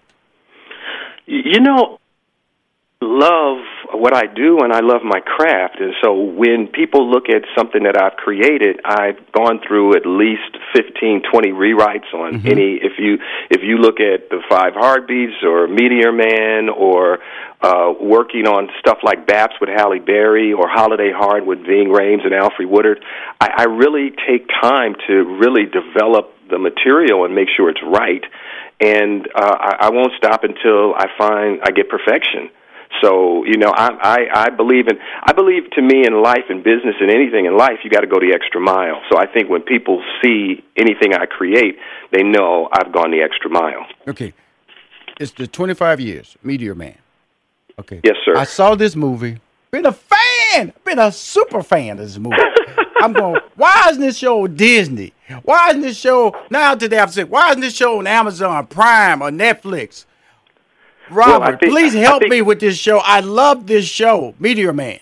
You 1.28 1.60
know, 1.60 2.00
love 3.02 3.64
what 3.94 4.14
I 4.14 4.26
do 4.28 4.60
and 4.60 4.72
I 4.72 4.82
love 4.82 5.02
my 5.04 5.20
craft. 5.20 5.80
And 5.80 5.94
so 6.04 6.14
when 6.14 6.68
people 6.68 7.10
look 7.10 7.30
at 7.30 7.44
something 7.58 7.84
that 7.84 8.00
I've 8.00 8.18
created, 8.18 8.80
I've 8.86 9.20
gone 9.32 9.60
through 9.66 9.96
at 9.96 10.06
least 10.06 10.58
15, 10.76 11.24
20 11.32 11.50
rewrites 11.52 12.14
on 12.14 12.46
any 12.46 12.80
if 12.82 12.94
you 13.00 13.18
if 13.50 13.62
you 13.64 13.78
look 13.78 14.00
at 14.00 14.30
the 14.30 14.42
Five 14.50 14.74
Heartbeats 14.74 15.44
or 15.44 15.68
Meteor 15.68 16.12
Man 16.12 16.70
or 16.70 17.20
uh 17.62 17.94
working 18.00 18.48
on 18.48 18.70
stuff 18.80 19.00
like 19.04 19.26
Baps 19.26 19.60
with 19.60 19.70
Halle 19.70 20.00
Berry 20.00 20.54
or 20.54 20.68
Holiday 20.70 21.12
Heart 21.12 21.46
with 21.46 21.60
Ving 21.60 21.90
Rhames 21.90 22.24
and 22.24 22.34
Alfre 22.34 22.70
Woodard, 22.70 23.04
I, 23.42 23.50
I 23.58 23.64
really 23.64 24.12
take 24.28 24.48
time 24.62 24.96
to 25.08 25.14
really 25.40 25.66
develop 25.66 26.34
the 26.50 26.58
material 26.58 27.26
and 27.26 27.36
make 27.36 27.48
sure 27.56 27.70
it's 27.70 27.84
right 27.84 28.24
and 28.80 29.28
uh, 29.36 29.58
I, 29.60 29.76
I 29.82 29.90
won't 29.90 30.14
stop 30.18 30.44
until 30.44 30.96
I 30.96 31.08
find 31.18 31.60
I 31.64 31.72
get 31.72 31.90
perfection. 31.90 32.50
So 33.02 33.46
you 33.46 33.58
know, 33.58 33.72
I, 33.72 33.90
I 34.02 34.46
I 34.46 34.50
believe 34.50 34.88
in 34.88 34.98
I 35.24 35.34
believe 35.34 35.70
to 35.72 35.82
me 35.82 36.06
in 36.06 36.22
life 36.22 36.46
and 36.50 36.64
business 36.64 36.96
and 37.00 37.10
anything 37.10 37.46
in 37.46 37.56
life, 37.58 37.80
you 37.84 37.90
got 37.90 38.02
to 38.02 38.08
go 38.08 38.20
the 38.20 38.34
extra 38.34 38.60
mile. 38.60 39.02
So 39.10 39.18
I 39.18 39.26
think 39.26 39.50
when 39.50 39.62
people 39.62 40.04
see 40.22 40.64
anything 40.76 41.14
I 41.14 41.26
create, 41.26 41.78
they 42.12 42.24
know 42.24 42.68
I've 42.72 42.92
gone 42.92 43.12
the 43.12 43.22
extra 43.22 43.50
mile. 43.50 43.86
Okay. 44.08 44.34
It's 45.20 45.32
the 45.32 45.48
25 45.48 46.00
years, 46.00 46.38
Meteor 46.44 46.76
Man. 46.76 46.98
Okay. 47.78 48.00
Yes, 48.04 48.16
sir. 48.24 48.36
I 48.38 48.46
saw 48.46 48.76
this 48.76 48.96
movie. 48.96 49.38
Been 49.72 49.86
a 49.86 49.92
fan. 49.92 50.74
Been 50.84 51.00
a 51.00 51.12
super 51.12 51.62
fan 51.62 52.00
of 52.00 52.06
this 52.06 52.18
movie. 52.18 52.38
I'm 53.02 53.14
going, 53.14 53.40
why 53.56 53.88
isn't 53.90 54.02
this 54.02 54.18
show 54.18 54.48
Disney? 54.48 55.14
Why 55.44 55.70
isn't 55.70 55.82
this 55.82 55.98
show 55.98 56.36
now 56.50 56.76
today 56.76 57.00
I've 57.00 57.14
said, 57.14 57.30
why 57.30 57.50
isn't 57.50 57.62
this 57.62 57.76
show 57.76 58.00
on 58.00 58.08
Amazon 58.08 58.68
Prime 58.68 59.22
or 59.22 59.30
Netflix? 59.30 60.06
Well, 61.12 61.40
Robert, 61.40 61.60
think- 61.60 61.72
please 61.72 61.94
help 61.94 62.22
think- 62.22 62.32
me 62.32 62.42
with 62.42 62.60
this 62.60 62.78
show. 62.78 63.00
I 63.00 63.20
love 63.22 63.68
this 63.68 63.86
show, 63.86 64.36
Meteor 64.40 64.74
Man. 64.74 65.00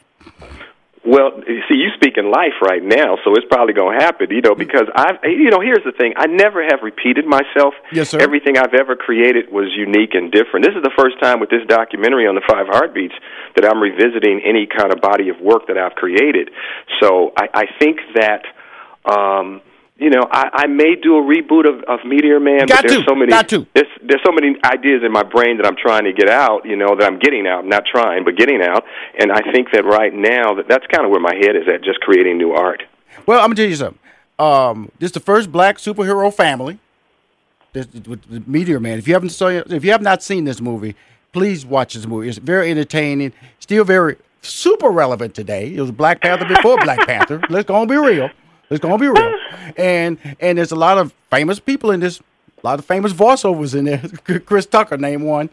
Well, 1.05 1.41
you 1.47 1.61
see, 1.69 1.77
you 1.77 1.89
speak 1.95 2.17
in 2.17 2.31
life 2.31 2.59
right 2.61 2.83
now, 2.83 3.17
so 3.23 3.33
it's 3.35 3.45
probably 3.49 3.73
going 3.73 3.97
to 3.97 4.03
happen, 4.03 4.27
you 4.29 4.41
know, 4.41 4.55
because 4.55 4.89
I've, 4.93 5.15
you 5.23 5.49
know, 5.49 5.61
here's 5.61 5.83
the 5.85 5.93
thing. 5.93 6.13
I 6.17 6.27
never 6.27 6.61
have 6.65 6.81
repeated 6.83 7.25
myself. 7.25 7.73
Yes, 7.93 8.09
sir. 8.09 8.19
Everything 8.19 8.57
I've 8.57 8.73
ever 8.73 8.97
created 8.97 9.49
was 9.49 9.67
unique 9.73 10.15
and 10.15 10.29
different. 10.29 10.65
This 10.65 10.75
is 10.75 10.83
the 10.83 10.91
first 10.99 11.17
time 11.21 11.39
with 11.39 11.49
this 11.49 11.65
documentary 11.65 12.27
on 12.27 12.35
the 12.35 12.41
Five 12.45 12.67
Heartbeats 12.67 13.15
that 13.55 13.63
I'm 13.63 13.79
revisiting 13.81 14.41
any 14.43 14.67
kind 14.67 14.91
of 14.91 14.99
body 14.99 15.29
of 15.29 15.39
work 15.39 15.67
that 15.67 15.77
I've 15.77 15.95
created. 15.95 16.49
So 16.99 17.31
I, 17.37 17.47
I 17.53 17.65
think 17.79 17.99
that, 18.15 18.43
um, 19.09 19.61
you 19.99 20.09
know, 20.09 20.27
I, 20.31 20.49
I 20.53 20.67
may 20.67 20.95
do 20.95 21.17
a 21.17 21.21
reboot 21.21 21.67
of, 21.67 21.83
of 21.85 22.05
Meteor 22.05 22.39
Man, 22.39 22.67
Got 22.67 22.83
but 22.83 22.89
there's 22.89 23.01
to, 23.01 23.05
so 23.09 23.15
many 23.15 23.31
got 23.31 23.49
to. 23.49 23.65
there's 23.73 23.87
there's 24.03 24.21
so 24.25 24.31
many 24.31 24.55
ideas 24.63 25.01
in 25.03 25.11
my 25.11 25.23
brain 25.23 25.57
that 25.57 25.65
I'm 25.65 25.75
trying 25.75 26.03
to 26.03 26.13
get 26.13 26.29
out, 26.29 26.65
you 26.65 26.75
know, 26.75 26.95
that 26.95 27.05
I'm 27.05 27.19
getting 27.19 27.47
out, 27.47 27.65
not 27.65 27.83
trying, 27.91 28.23
but 28.23 28.35
getting 28.35 28.61
out. 28.61 28.83
And 29.19 29.31
I 29.31 29.41
think 29.51 29.69
that 29.73 29.85
right 29.85 30.13
now 30.13 30.53
that 30.55 30.67
that's 30.67 30.85
kind 30.87 31.03
of 31.05 31.11
where 31.11 31.19
my 31.19 31.33
head 31.35 31.55
is 31.55 31.63
at, 31.73 31.83
just 31.83 31.99
creating 32.01 32.37
new 32.37 32.51
art. 32.51 32.83
Well, 33.25 33.39
I'm 33.39 33.47
gonna 33.47 33.55
tell 33.55 33.65
you 33.65 33.75
something. 33.75 33.99
Um, 34.39 34.91
this 34.99 35.07
is 35.09 35.13
the 35.13 35.19
first 35.19 35.51
black 35.51 35.77
superhero 35.77 36.31
family. 36.33 36.79
This 37.73 37.87
with 38.05 38.21
the 38.29 38.43
Meteor 38.45 38.79
Man. 38.79 38.99
If 38.99 39.07
you 39.07 39.13
haven't 39.13 39.29
saw, 39.29 39.47
if 39.47 39.83
you 39.83 39.91
have 39.91 40.01
not 40.01 40.21
seen 40.21 40.43
this 40.43 40.61
movie, 40.61 40.95
please 41.33 41.65
watch 41.65 41.95
this 41.95 42.05
movie. 42.05 42.29
It's 42.29 42.37
very 42.37 42.69
entertaining. 42.69 43.33
Still 43.59 43.83
very 43.83 44.17
super 44.41 44.89
relevant 44.89 45.33
today. 45.33 45.73
It 45.73 45.81
was 45.81 45.91
Black 45.91 46.21
Panther 46.21 46.45
before 46.45 46.77
Black 46.77 47.05
Panther. 47.07 47.41
Let's 47.49 47.67
go 47.67 47.79
and 47.81 47.89
be 47.89 47.97
real. 47.97 48.29
Let's 48.69 48.81
go 48.81 48.91
and 48.91 49.00
be 49.00 49.07
real. 49.07 49.33
And 49.75 50.17
and 50.39 50.57
there's 50.57 50.71
a 50.71 50.77
lot 50.77 50.97
of 50.97 51.13
famous 51.29 51.59
people 51.59 51.91
in 51.91 52.00
this. 52.00 52.19
A 52.63 52.65
lot 52.65 52.79
of 52.79 52.86
famous 52.86 53.13
voiceovers 53.13 53.75
in 53.75 53.86
there. 53.86 54.39
Chris 54.45 54.65
Tucker, 54.65 54.97
named 54.97 55.24
one. 55.24 55.50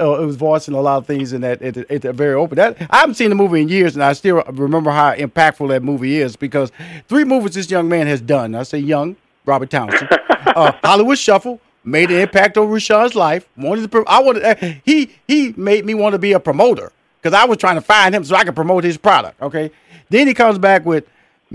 Uh, 0.00 0.22
it 0.22 0.24
was 0.24 0.36
voicing 0.36 0.72
a 0.72 0.80
lot 0.80 0.98
of 0.98 1.06
things 1.06 1.32
in 1.34 1.42
that. 1.42 1.60
It, 1.60 1.76
it, 1.90 2.02
very 2.02 2.34
open. 2.34 2.56
That 2.56 2.76
I 2.88 2.98
haven't 2.98 3.16
seen 3.16 3.28
the 3.28 3.34
movie 3.34 3.60
in 3.60 3.68
years, 3.68 3.94
and 3.94 4.02
I 4.02 4.14
still 4.14 4.42
remember 4.52 4.90
how 4.90 5.14
impactful 5.14 5.68
that 5.68 5.82
movie 5.82 6.18
is 6.18 6.36
because 6.36 6.72
three 7.08 7.24
movies 7.24 7.54
this 7.54 7.70
young 7.70 7.88
man 7.88 8.06
has 8.06 8.20
done. 8.20 8.54
I 8.54 8.62
say 8.62 8.78
young, 8.78 9.16
Robert 9.44 9.68
Townsend, 9.68 10.08
uh, 10.30 10.72
Hollywood 10.82 11.18
Shuffle 11.18 11.60
made 11.84 12.10
an 12.10 12.20
impact 12.20 12.56
on 12.56 12.68
Rushion's 12.68 13.14
life. 13.14 13.48
Wanted 13.56 13.90
to, 13.90 14.04
I 14.06 14.20
wanted. 14.20 14.44
Uh, 14.44 14.54
he 14.84 15.10
he 15.26 15.52
made 15.56 15.84
me 15.84 15.92
want 15.92 16.14
to 16.14 16.18
be 16.18 16.32
a 16.32 16.40
promoter 16.40 16.92
because 17.20 17.34
I 17.36 17.44
was 17.44 17.58
trying 17.58 17.76
to 17.76 17.82
find 17.82 18.14
him 18.14 18.24
so 18.24 18.36
I 18.36 18.44
could 18.44 18.54
promote 18.54 18.84
his 18.84 18.96
product. 18.96 19.42
Okay. 19.42 19.72
Then 20.08 20.26
he 20.28 20.34
comes 20.34 20.58
back 20.58 20.86
with 20.86 21.04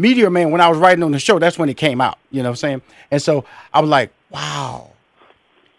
Meteor 0.01 0.29
Man 0.29 0.51
when 0.51 0.61
I 0.61 0.67
was 0.67 0.77
writing 0.77 1.03
on 1.03 1.11
the 1.11 1.19
show. 1.19 1.39
That's 1.39 1.57
when 1.57 1.69
it 1.69 1.77
came 1.77 2.01
out. 2.01 2.17
You 2.31 2.43
know 2.43 2.49
what 2.49 2.53
I'm 2.53 2.55
saying? 2.57 2.81
And 3.11 3.21
so 3.21 3.45
I 3.73 3.79
was 3.79 3.89
like, 3.89 4.11
wow, 4.31 4.91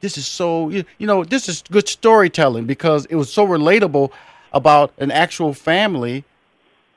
this 0.02 0.18
is 0.18 0.26
so 0.26 0.68
you, 0.68 0.84
you 0.98 1.06
know 1.06 1.24
this 1.24 1.48
is 1.48 1.62
good 1.70 1.88
storytelling 1.88 2.66
because 2.66 3.06
it 3.06 3.14
was 3.14 3.32
so 3.32 3.46
relatable 3.46 4.10
about 4.52 4.92
an 4.98 5.10
actual 5.10 5.54
family 5.54 6.24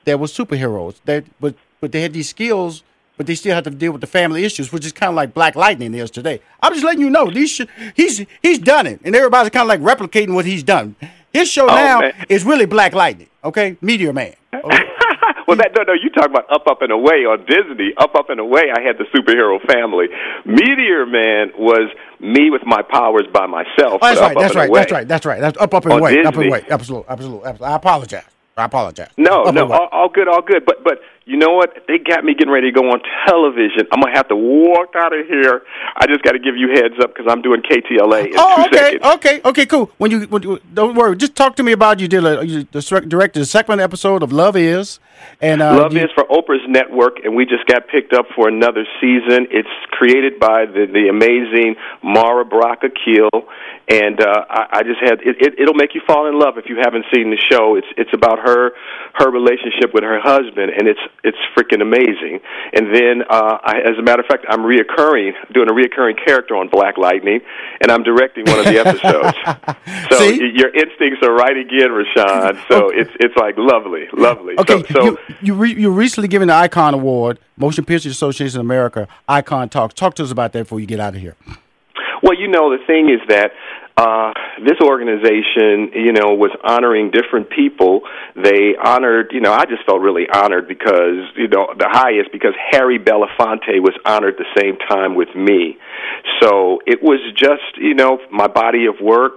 that 0.04 0.20
was 0.20 0.36
superheroes 0.36 0.96
that 1.06 1.24
but 1.40 1.54
but 1.80 1.92
they 1.92 2.02
had 2.02 2.12
these 2.12 2.28
skills 2.28 2.82
but 3.16 3.26
they 3.26 3.34
still 3.34 3.54
had 3.54 3.64
to 3.64 3.70
deal 3.70 3.92
with 3.92 4.02
the 4.02 4.06
family 4.06 4.44
issues 4.44 4.70
which 4.72 4.84
is 4.84 4.92
kind 4.92 5.08
of 5.08 5.14
like 5.14 5.32
black 5.32 5.56
lightning 5.56 5.94
is 5.94 6.10
today 6.10 6.40
i'm 6.62 6.72
just 6.74 6.84
letting 6.84 7.00
you 7.00 7.08
know 7.08 7.30
these 7.30 7.50
sh- 7.50 7.92
he's 7.94 8.26
he's 8.42 8.58
done 8.58 8.86
it 8.86 9.00
and 9.04 9.16
everybody's 9.16 9.50
kind 9.50 9.62
of 9.62 9.68
like 9.68 9.80
replicating 9.80 10.34
what 10.34 10.44
he's 10.44 10.62
done 10.62 10.94
his 11.32 11.48
show 11.48 11.64
oh, 11.64 11.74
now 11.74 12.00
man. 12.00 12.26
is 12.28 12.44
really 12.44 12.66
black 12.66 12.92
lightning 12.92 13.28
okay 13.42 13.76
meteor 13.80 14.12
man 14.12 14.34
okay? 14.54 14.95
Well, 15.46 15.56
that 15.58 15.72
no, 15.76 15.82
no. 15.84 15.92
You 15.94 16.10
talk 16.10 16.26
about 16.26 16.50
Up, 16.52 16.66
Up 16.66 16.82
and 16.82 16.90
Away 16.92 17.24
on 17.26 17.44
Disney. 17.46 17.92
Up, 17.96 18.14
Up 18.14 18.30
and 18.30 18.40
Away. 18.40 18.64
I 18.74 18.80
had 18.80 18.96
the 18.98 19.04
superhero 19.14 19.60
family. 19.66 20.06
Meteor 20.44 21.06
Man 21.06 21.52
was 21.58 21.90
me 22.20 22.50
with 22.50 22.62
my 22.66 22.82
powers 22.82 23.26
by 23.32 23.46
myself. 23.46 24.00
Oh, 24.02 24.06
that's 24.14 24.20
right 24.20 24.30
Up, 24.30 24.36
Up 24.36 24.42
that's 24.42 24.54
and 24.54 24.60
right 24.60 24.72
that's 24.72 24.92
right 24.92 25.08
that's 25.08 25.26
right 25.26 25.40
that's 25.40 25.58
up 25.58 25.74
up 25.74 25.84
and 25.84 25.92
On 25.94 26.00
away 26.00 26.18
up 26.20 26.24
and 26.26 26.34
Disney. 26.34 26.48
away 26.48 26.64
absolutely 26.70 27.08
absolutely 27.08 27.46
absolutely 27.48 27.66
i 27.72 27.76
apologize 27.76 28.24
i 28.56 28.64
apologize 28.64 29.08
No, 29.16 29.44
Up 29.44 29.54
no, 29.54 29.70
all, 29.72 29.88
all 29.92 30.08
good, 30.08 30.28
all 30.28 30.42
good. 30.42 30.64
But 30.64 30.82
but 30.82 31.00
you 31.26 31.36
know 31.36 31.54
what? 31.54 31.74
They 31.88 31.98
got 31.98 32.24
me 32.24 32.34
getting 32.34 32.52
ready 32.52 32.70
to 32.70 32.72
go 32.72 32.88
on 32.88 33.00
television. 33.26 33.88
I'm 33.90 34.00
gonna 34.00 34.16
have 34.16 34.28
to 34.28 34.36
walk 34.36 34.94
out 34.94 35.12
of 35.12 35.26
here. 35.26 35.62
I 35.96 36.06
just 36.06 36.22
got 36.22 36.32
to 36.32 36.38
give 36.38 36.56
you 36.56 36.68
heads 36.68 36.94
up 37.02 37.14
because 37.14 37.26
I'm 37.28 37.42
doing 37.42 37.62
KTLA 37.62 38.26
in 38.26 38.34
oh, 38.36 38.56
two 38.56 38.62
okay, 38.62 38.78
seconds. 38.78 39.14
okay, 39.14 39.40
okay, 39.44 39.66
cool. 39.66 39.90
When 39.98 40.12
you, 40.12 40.20
when 40.28 40.44
you 40.44 40.60
don't 40.72 40.94
worry, 40.94 41.16
just 41.16 41.34
talk 41.34 41.56
to 41.56 41.64
me 41.64 41.72
about 41.72 41.98
you 41.98 42.06
did 42.06 42.24
a, 42.24 42.46
you 42.46 42.62
directed 42.62 43.40
the 43.40 43.44
second 43.44 43.80
episode 43.80 44.22
of 44.22 44.32
Love 44.32 44.54
Is, 44.54 45.00
and 45.40 45.62
uh, 45.62 45.76
Love 45.76 45.94
you, 45.94 46.04
is 46.04 46.10
for 46.14 46.24
Oprah's 46.30 46.62
network, 46.68 47.18
and 47.24 47.34
we 47.34 47.44
just 47.44 47.66
got 47.66 47.88
picked 47.88 48.12
up 48.12 48.26
for 48.36 48.46
another 48.46 48.86
season. 49.00 49.48
It's 49.50 49.68
created 49.90 50.38
by 50.38 50.66
the 50.66 50.86
the 50.86 51.08
amazing 51.10 51.74
Mara 52.04 52.44
Brock 52.44 52.84
Akil, 52.84 53.48
and 53.88 54.20
uh, 54.20 54.44
I, 54.48 54.78
I 54.78 54.82
just 54.84 55.00
had 55.02 55.22
it, 55.22 55.36
it. 55.40 55.58
It'll 55.58 55.74
make 55.74 55.92
you 55.96 56.02
fall 56.06 56.28
in 56.28 56.38
love 56.38 56.56
if 56.56 56.66
you 56.68 56.76
haven't 56.76 57.06
seen 57.12 57.30
the 57.30 57.42
show. 57.50 57.74
It's 57.74 57.88
it's 57.96 58.14
about 58.14 58.38
her 58.38 58.70
her 59.14 59.28
relationship 59.28 59.92
with 59.92 60.04
her 60.04 60.20
husband, 60.22 60.70
and 60.70 60.86
it's 60.86 61.00
it's 61.24 61.38
freaking 61.56 61.82
amazing. 61.82 62.40
And 62.72 62.94
then, 62.94 63.22
uh, 63.28 63.58
I, 63.62 63.78
as 63.84 63.98
a 63.98 64.02
matter 64.02 64.20
of 64.20 64.26
fact, 64.26 64.44
I'm 64.48 64.60
reoccurring, 64.60 65.32
doing 65.52 65.68
a 65.68 65.72
reoccurring 65.72 66.24
character 66.24 66.56
on 66.56 66.68
Black 66.68 66.98
Lightning, 66.98 67.40
and 67.80 67.90
I'm 67.90 68.02
directing 68.04 68.44
one 68.46 68.58
of 68.60 68.64
the 68.66 68.78
episodes. 68.84 69.36
so 70.10 70.18
See? 70.18 70.38
y- 70.40 70.52
your 70.54 70.68
instincts 70.74 71.18
are 71.22 71.34
right 71.34 71.56
again, 71.56 71.90
Rushion. 71.90 72.62
So 72.68 72.86
Okay. 72.86 72.98
it's 73.00 73.10
it's 73.20 73.36
like 73.36 73.54
lovely, 73.58 74.06
lovely. 74.12 74.54
Okay, 74.58 74.82
so, 74.92 74.94
so 74.94 75.04
you 75.04 75.18
you, 75.42 75.54
re, 75.54 75.74
you 75.74 75.90
recently 75.90 76.28
given 76.28 76.48
the 76.48 76.54
Icon 76.54 76.94
Award, 76.94 77.38
Motion 77.56 77.84
Picture 77.84 78.08
Association 78.10 78.60
of 78.60 78.66
America, 78.66 79.08
Icon 79.28 79.68
Talks. 79.68 79.94
Talk 79.94 80.14
to 80.16 80.22
us 80.22 80.30
about 80.30 80.52
that 80.52 80.60
before 80.60 80.78
you 80.80 80.86
get 80.86 81.00
out 81.00 81.14
of 81.14 81.20
here. 81.20 81.34
Well, 82.22 82.34
you 82.38 82.48
know, 82.48 82.70
the 82.76 82.82
thing 82.86 83.08
is 83.10 83.20
that 83.28 83.52
uh, 83.96 84.32
this 84.62 84.76
organization, 84.82 85.90
you 85.94 86.12
know, 86.12 86.34
was 86.34 86.50
honoring 86.62 87.10
different 87.10 87.48
people. 87.48 88.02
They 88.34 88.76
honored, 88.76 89.30
you 89.32 89.40
know, 89.40 89.52
I 89.52 89.64
just 89.64 89.86
felt 89.86 90.02
really 90.02 90.26
honored 90.28 90.68
because, 90.68 91.24
you 91.34 91.48
know, 91.48 91.72
the 91.78 91.88
highest 91.88 92.30
because 92.30 92.52
Harry 92.72 92.98
Belafonte 92.98 93.80
was 93.80 93.94
honored 94.04 94.34
the 94.36 94.44
same 94.60 94.76
time 94.76 95.14
with 95.14 95.34
me. 95.34 95.78
So 96.42 96.80
it 96.86 97.02
was 97.02 97.20
just, 97.36 97.78
you 97.78 97.94
know, 97.94 98.18
my 98.30 98.48
body 98.48 98.84
of 98.84 98.96
work. 99.00 99.36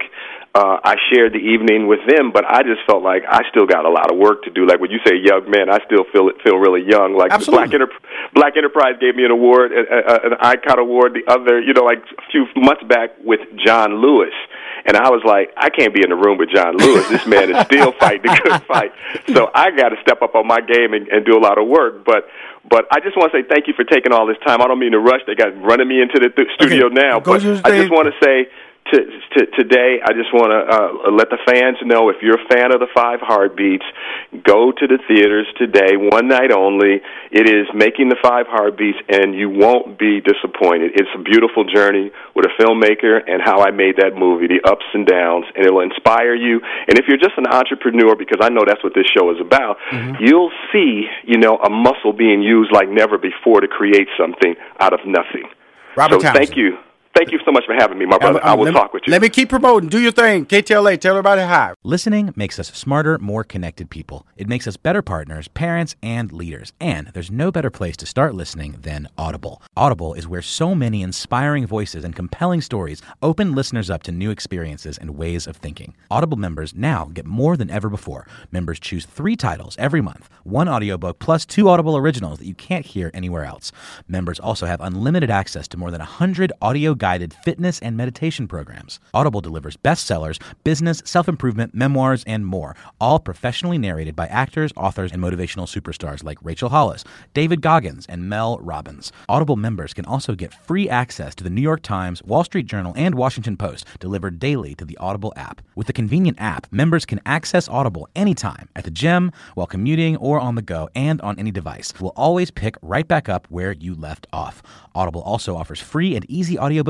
Uh, 0.52 0.78
I 0.82 0.96
shared 1.12 1.32
the 1.32 1.38
evening 1.38 1.86
with 1.86 2.00
them, 2.08 2.32
but 2.32 2.44
I 2.44 2.62
just 2.64 2.82
felt 2.84 3.04
like 3.04 3.22
I 3.22 3.42
still 3.50 3.66
got 3.66 3.84
a 3.84 3.88
lot 3.88 4.10
of 4.10 4.18
work 4.18 4.42
to 4.44 4.50
do. 4.50 4.66
Like 4.66 4.80
when 4.80 4.90
you 4.90 4.98
say 5.06 5.14
young 5.14 5.48
man, 5.48 5.70
I 5.70 5.78
still 5.86 6.02
feel 6.12 6.28
feel 6.42 6.56
really 6.58 6.82
young. 6.82 7.14
Like. 7.14 7.30
Black 7.54 7.72
Enter- 7.72 7.92
Black 8.34 8.56
Enterprise 8.56 8.94
gave 9.00 9.14
me 9.14 9.24
an 9.24 9.30
award, 9.30 9.70
uh, 9.70 9.94
uh, 9.94 10.18
an 10.24 10.34
icon 10.40 10.78
award. 10.80 11.14
The 11.14 11.30
other, 11.30 11.60
you 11.60 11.72
know, 11.72 11.84
like 11.84 11.98
a 11.98 12.22
few 12.32 12.46
months 12.56 12.82
back 12.82 13.10
with 13.22 13.40
John 13.64 14.02
Lewis, 14.02 14.34
and 14.86 14.96
I 14.96 15.10
was 15.10 15.22
like, 15.24 15.52
I 15.56 15.70
can't 15.70 15.94
be 15.94 16.02
in 16.02 16.10
the 16.10 16.16
room 16.16 16.38
with 16.38 16.50
John 16.50 16.76
Lewis. 16.76 17.08
This 17.08 17.26
man 17.26 17.54
is 17.54 17.64
still 17.66 17.92
fighting 17.92 18.22
the 18.22 18.40
good 18.42 18.62
fight. 18.64 18.92
So 19.32 19.50
I 19.54 19.70
got 19.70 19.90
to 19.90 19.96
step 20.02 20.22
up 20.22 20.34
on 20.34 20.46
my 20.46 20.60
game 20.60 20.94
and, 20.94 21.06
and 21.08 21.24
do 21.24 21.38
a 21.38 21.42
lot 21.42 21.58
of 21.58 21.68
work. 21.68 22.04
But 22.04 22.26
but 22.68 22.86
I 22.90 23.00
just 23.00 23.16
want 23.16 23.32
to 23.32 23.38
say 23.38 23.46
thank 23.48 23.66
you 23.66 23.74
for 23.74 23.84
taking 23.84 24.12
all 24.12 24.26
this 24.26 24.38
time. 24.46 24.60
I 24.60 24.68
don't 24.68 24.78
mean 24.78 24.92
to 24.92 25.00
rush. 25.00 25.20
They 25.26 25.34
got 25.34 25.54
running 25.62 25.88
me 25.88 26.00
into 26.02 26.18
the 26.18 26.28
th- 26.28 26.48
studio 26.54 26.86
Okay, 26.86 26.94
now, 26.94 27.20
go 27.20 27.32
but 27.32 27.44
I 27.64 27.70
just 27.78 27.90
want 27.90 28.12
to 28.12 28.16
say 28.24 28.50
to, 28.90 28.98
to 28.98 29.40
today, 29.54 30.00
I 30.02 30.12
just 30.12 30.32
want 30.34 30.50
to 30.50 30.60
uh, 30.66 31.12
let 31.14 31.30
the 31.30 31.38
fans 31.46 31.78
know 31.84 32.10
if 32.10 32.18
you're 32.22 32.40
a 32.40 32.48
fan 32.50 32.74
of 32.74 32.80
the 32.80 32.90
Five 32.90 33.20
Heartbeats, 33.22 33.84
go 34.42 34.72
to 34.72 34.84
the 34.86 34.98
theaters 35.06 35.46
today, 35.58 35.94
one 35.94 36.26
night 36.26 36.50
only. 36.50 36.98
It 37.30 37.46
is 37.46 37.70
making 37.74 38.08
the 38.08 38.18
Five 38.18 38.46
Heartbeats, 38.48 38.98
and 39.08 39.34
you 39.34 39.48
won't 39.50 39.98
be 39.98 40.20
disappointed. 40.20 40.98
It's 40.98 41.10
a 41.14 41.22
beautiful 41.22 41.64
journey 41.64 42.10
with 42.34 42.46
a 42.46 42.52
filmmaker 42.58 43.22
and 43.22 43.38
how 43.44 43.62
I 43.62 43.70
made 43.70 44.02
that 44.02 44.18
movie, 44.18 44.48
the 44.48 44.64
ups 44.66 44.86
and 44.94 45.06
downs, 45.06 45.46
and 45.54 45.64
it'll 45.64 45.86
inspire 45.86 46.34
you. 46.34 46.58
And 46.88 46.98
if 46.98 47.06
you're 47.06 47.20
just 47.20 47.38
an 47.38 47.46
entrepreneur, 47.46 48.16
because 48.16 48.42
I 48.42 48.50
know 48.50 48.66
that's 48.66 48.82
what 48.82 48.94
this 48.94 49.06
show 49.06 49.30
is 49.30 49.38
about, 49.40 49.78
you'll 50.18 50.52
see, 50.72 51.06
you 51.24 51.38
know, 51.38 51.58
a 51.62 51.70
muscle 51.70 52.12
being 52.12 52.42
used 52.42 52.72
like 52.72 52.88
never 52.88 53.18
before 53.18 53.60
to 53.60 53.68
create 53.68 54.08
something 54.18 54.56
out 54.80 54.92
of 54.92 55.00
nothing. 55.06 55.46
Robert 55.96 56.22
so 56.22 56.32
thank 56.32 56.56
you. 56.56 56.78
Thank 57.16 57.32
you 57.32 57.40
so 57.44 57.50
much 57.50 57.64
for 57.66 57.74
having 57.74 57.98
me, 57.98 58.06
my 58.06 58.18
brother. 58.18 58.38
Um, 58.42 58.50
I 58.50 58.54
will 58.54 58.66
let 58.66 58.72
talk 58.72 58.94
me, 58.94 58.98
with 58.98 59.02
you. 59.06 59.10
Let 59.10 59.20
me 59.20 59.28
keep 59.28 59.48
promoting. 59.48 59.88
Do 59.88 59.98
your 60.00 60.12
thing. 60.12 60.46
KTLA. 60.46 60.98
Tell 61.00 61.12
everybody 61.12 61.42
hi. 61.42 61.74
Listening 61.82 62.32
makes 62.36 62.58
us 62.58 62.68
smarter, 62.68 63.18
more 63.18 63.42
connected 63.42 63.90
people. 63.90 64.26
It 64.36 64.48
makes 64.48 64.66
us 64.68 64.76
better 64.76 65.02
partners, 65.02 65.48
parents, 65.48 65.96
and 66.02 66.32
leaders. 66.32 66.72
And 66.80 67.08
there's 67.08 67.30
no 67.30 67.50
better 67.50 67.68
place 67.68 67.96
to 67.98 68.06
start 68.06 68.34
listening 68.34 68.76
than 68.80 69.08
Audible. 69.18 69.60
Audible 69.76 70.14
is 70.14 70.28
where 70.28 70.40
so 70.40 70.74
many 70.74 71.02
inspiring 71.02 71.66
voices 71.66 72.04
and 72.04 72.14
compelling 72.14 72.60
stories 72.60 73.02
open 73.22 73.54
listeners 73.54 73.90
up 73.90 74.04
to 74.04 74.12
new 74.12 74.30
experiences 74.30 74.96
and 74.96 75.16
ways 75.16 75.48
of 75.48 75.56
thinking. 75.56 75.94
Audible 76.10 76.38
members 76.38 76.74
now 76.74 77.10
get 77.12 77.26
more 77.26 77.56
than 77.56 77.70
ever 77.70 77.88
before. 77.88 78.26
Members 78.52 78.78
choose 78.78 79.04
three 79.04 79.36
titles 79.36 79.76
every 79.78 80.00
month 80.00 80.28
one 80.44 80.68
audiobook 80.68 81.18
plus 81.18 81.44
two 81.44 81.68
Audible 81.68 81.96
originals 81.96 82.38
that 82.38 82.46
you 82.46 82.54
can't 82.54 82.86
hear 82.86 83.10
anywhere 83.12 83.44
else. 83.44 83.72
Members 84.08 84.40
also 84.40 84.66
have 84.66 84.80
unlimited 84.80 85.30
access 85.30 85.68
to 85.68 85.76
more 85.76 85.90
than 85.90 86.00
100 86.00 86.52
audio 86.62 86.94
guided 87.00 87.34
fitness 87.34 87.80
and 87.80 87.96
meditation 87.96 88.46
programs. 88.46 89.00
Audible 89.12 89.40
delivers 89.40 89.76
bestsellers, 89.76 90.40
business, 90.62 91.02
self 91.04 91.28
improvement, 91.28 91.74
memoirs, 91.74 92.22
and 92.28 92.46
more, 92.46 92.76
all 93.00 93.18
professionally 93.18 93.78
narrated 93.78 94.14
by 94.14 94.26
actors, 94.28 94.72
authors, 94.76 95.10
and 95.10 95.20
motivational 95.20 95.66
superstars 95.66 96.22
like 96.22 96.38
Rachel 96.42 96.68
Hollis, 96.68 97.02
David 97.34 97.62
Goggins, 97.62 98.06
and 98.06 98.28
Mel 98.28 98.58
Robbins. 98.58 99.10
Audible 99.28 99.56
members 99.56 99.94
can 99.94 100.04
also 100.04 100.34
get 100.34 100.54
free 100.54 100.88
access 100.88 101.34
to 101.34 101.42
the 101.42 101.50
New 101.50 101.62
York 101.62 101.82
Times, 101.82 102.22
Wall 102.22 102.44
Street 102.44 102.66
Journal, 102.66 102.92
and 102.96 103.14
Washington 103.14 103.56
Post 103.56 103.86
delivered 103.98 104.38
daily 104.38 104.74
to 104.76 104.84
the 104.84 104.98
Audible 104.98 105.32
app. 105.34 105.62
With 105.74 105.86
the 105.86 105.92
convenient 105.94 106.40
app, 106.40 106.70
members 106.70 107.06
can 107.06 107.20
access 107.24 107.68
Audible 107.68 108.08
anytime 108.14 108.68
at 108.76 108.84
the 108.84 108.90
gym, 108.90 109.32
while 109.54 109.66
commuting, 109.66 110.16
or 110.18 110.38
on 110.38 110.54
the 110.54 110.62
go, 110.62 110.90
and 110.94 111.20
on 111.22 111.38
any 111.38 111.50
device. 111.50 111.94
We'll 111.98 112.12
always 112.14 112.50
pick 112.50 112.76
right 112.82 113.08
back 113.08 113.28
up 113.28 113.46
where 113.48 113.72
you 113.72 113.94
left 113.94 114.26
off. 114.32 114.62
Audible 114.94 115.22
also 115.22 115.56
offers 115.56 115.80
free 115.80 116.14
and 116.14 116.28
easy 116.28 116.58
audiobook 116.58 116.89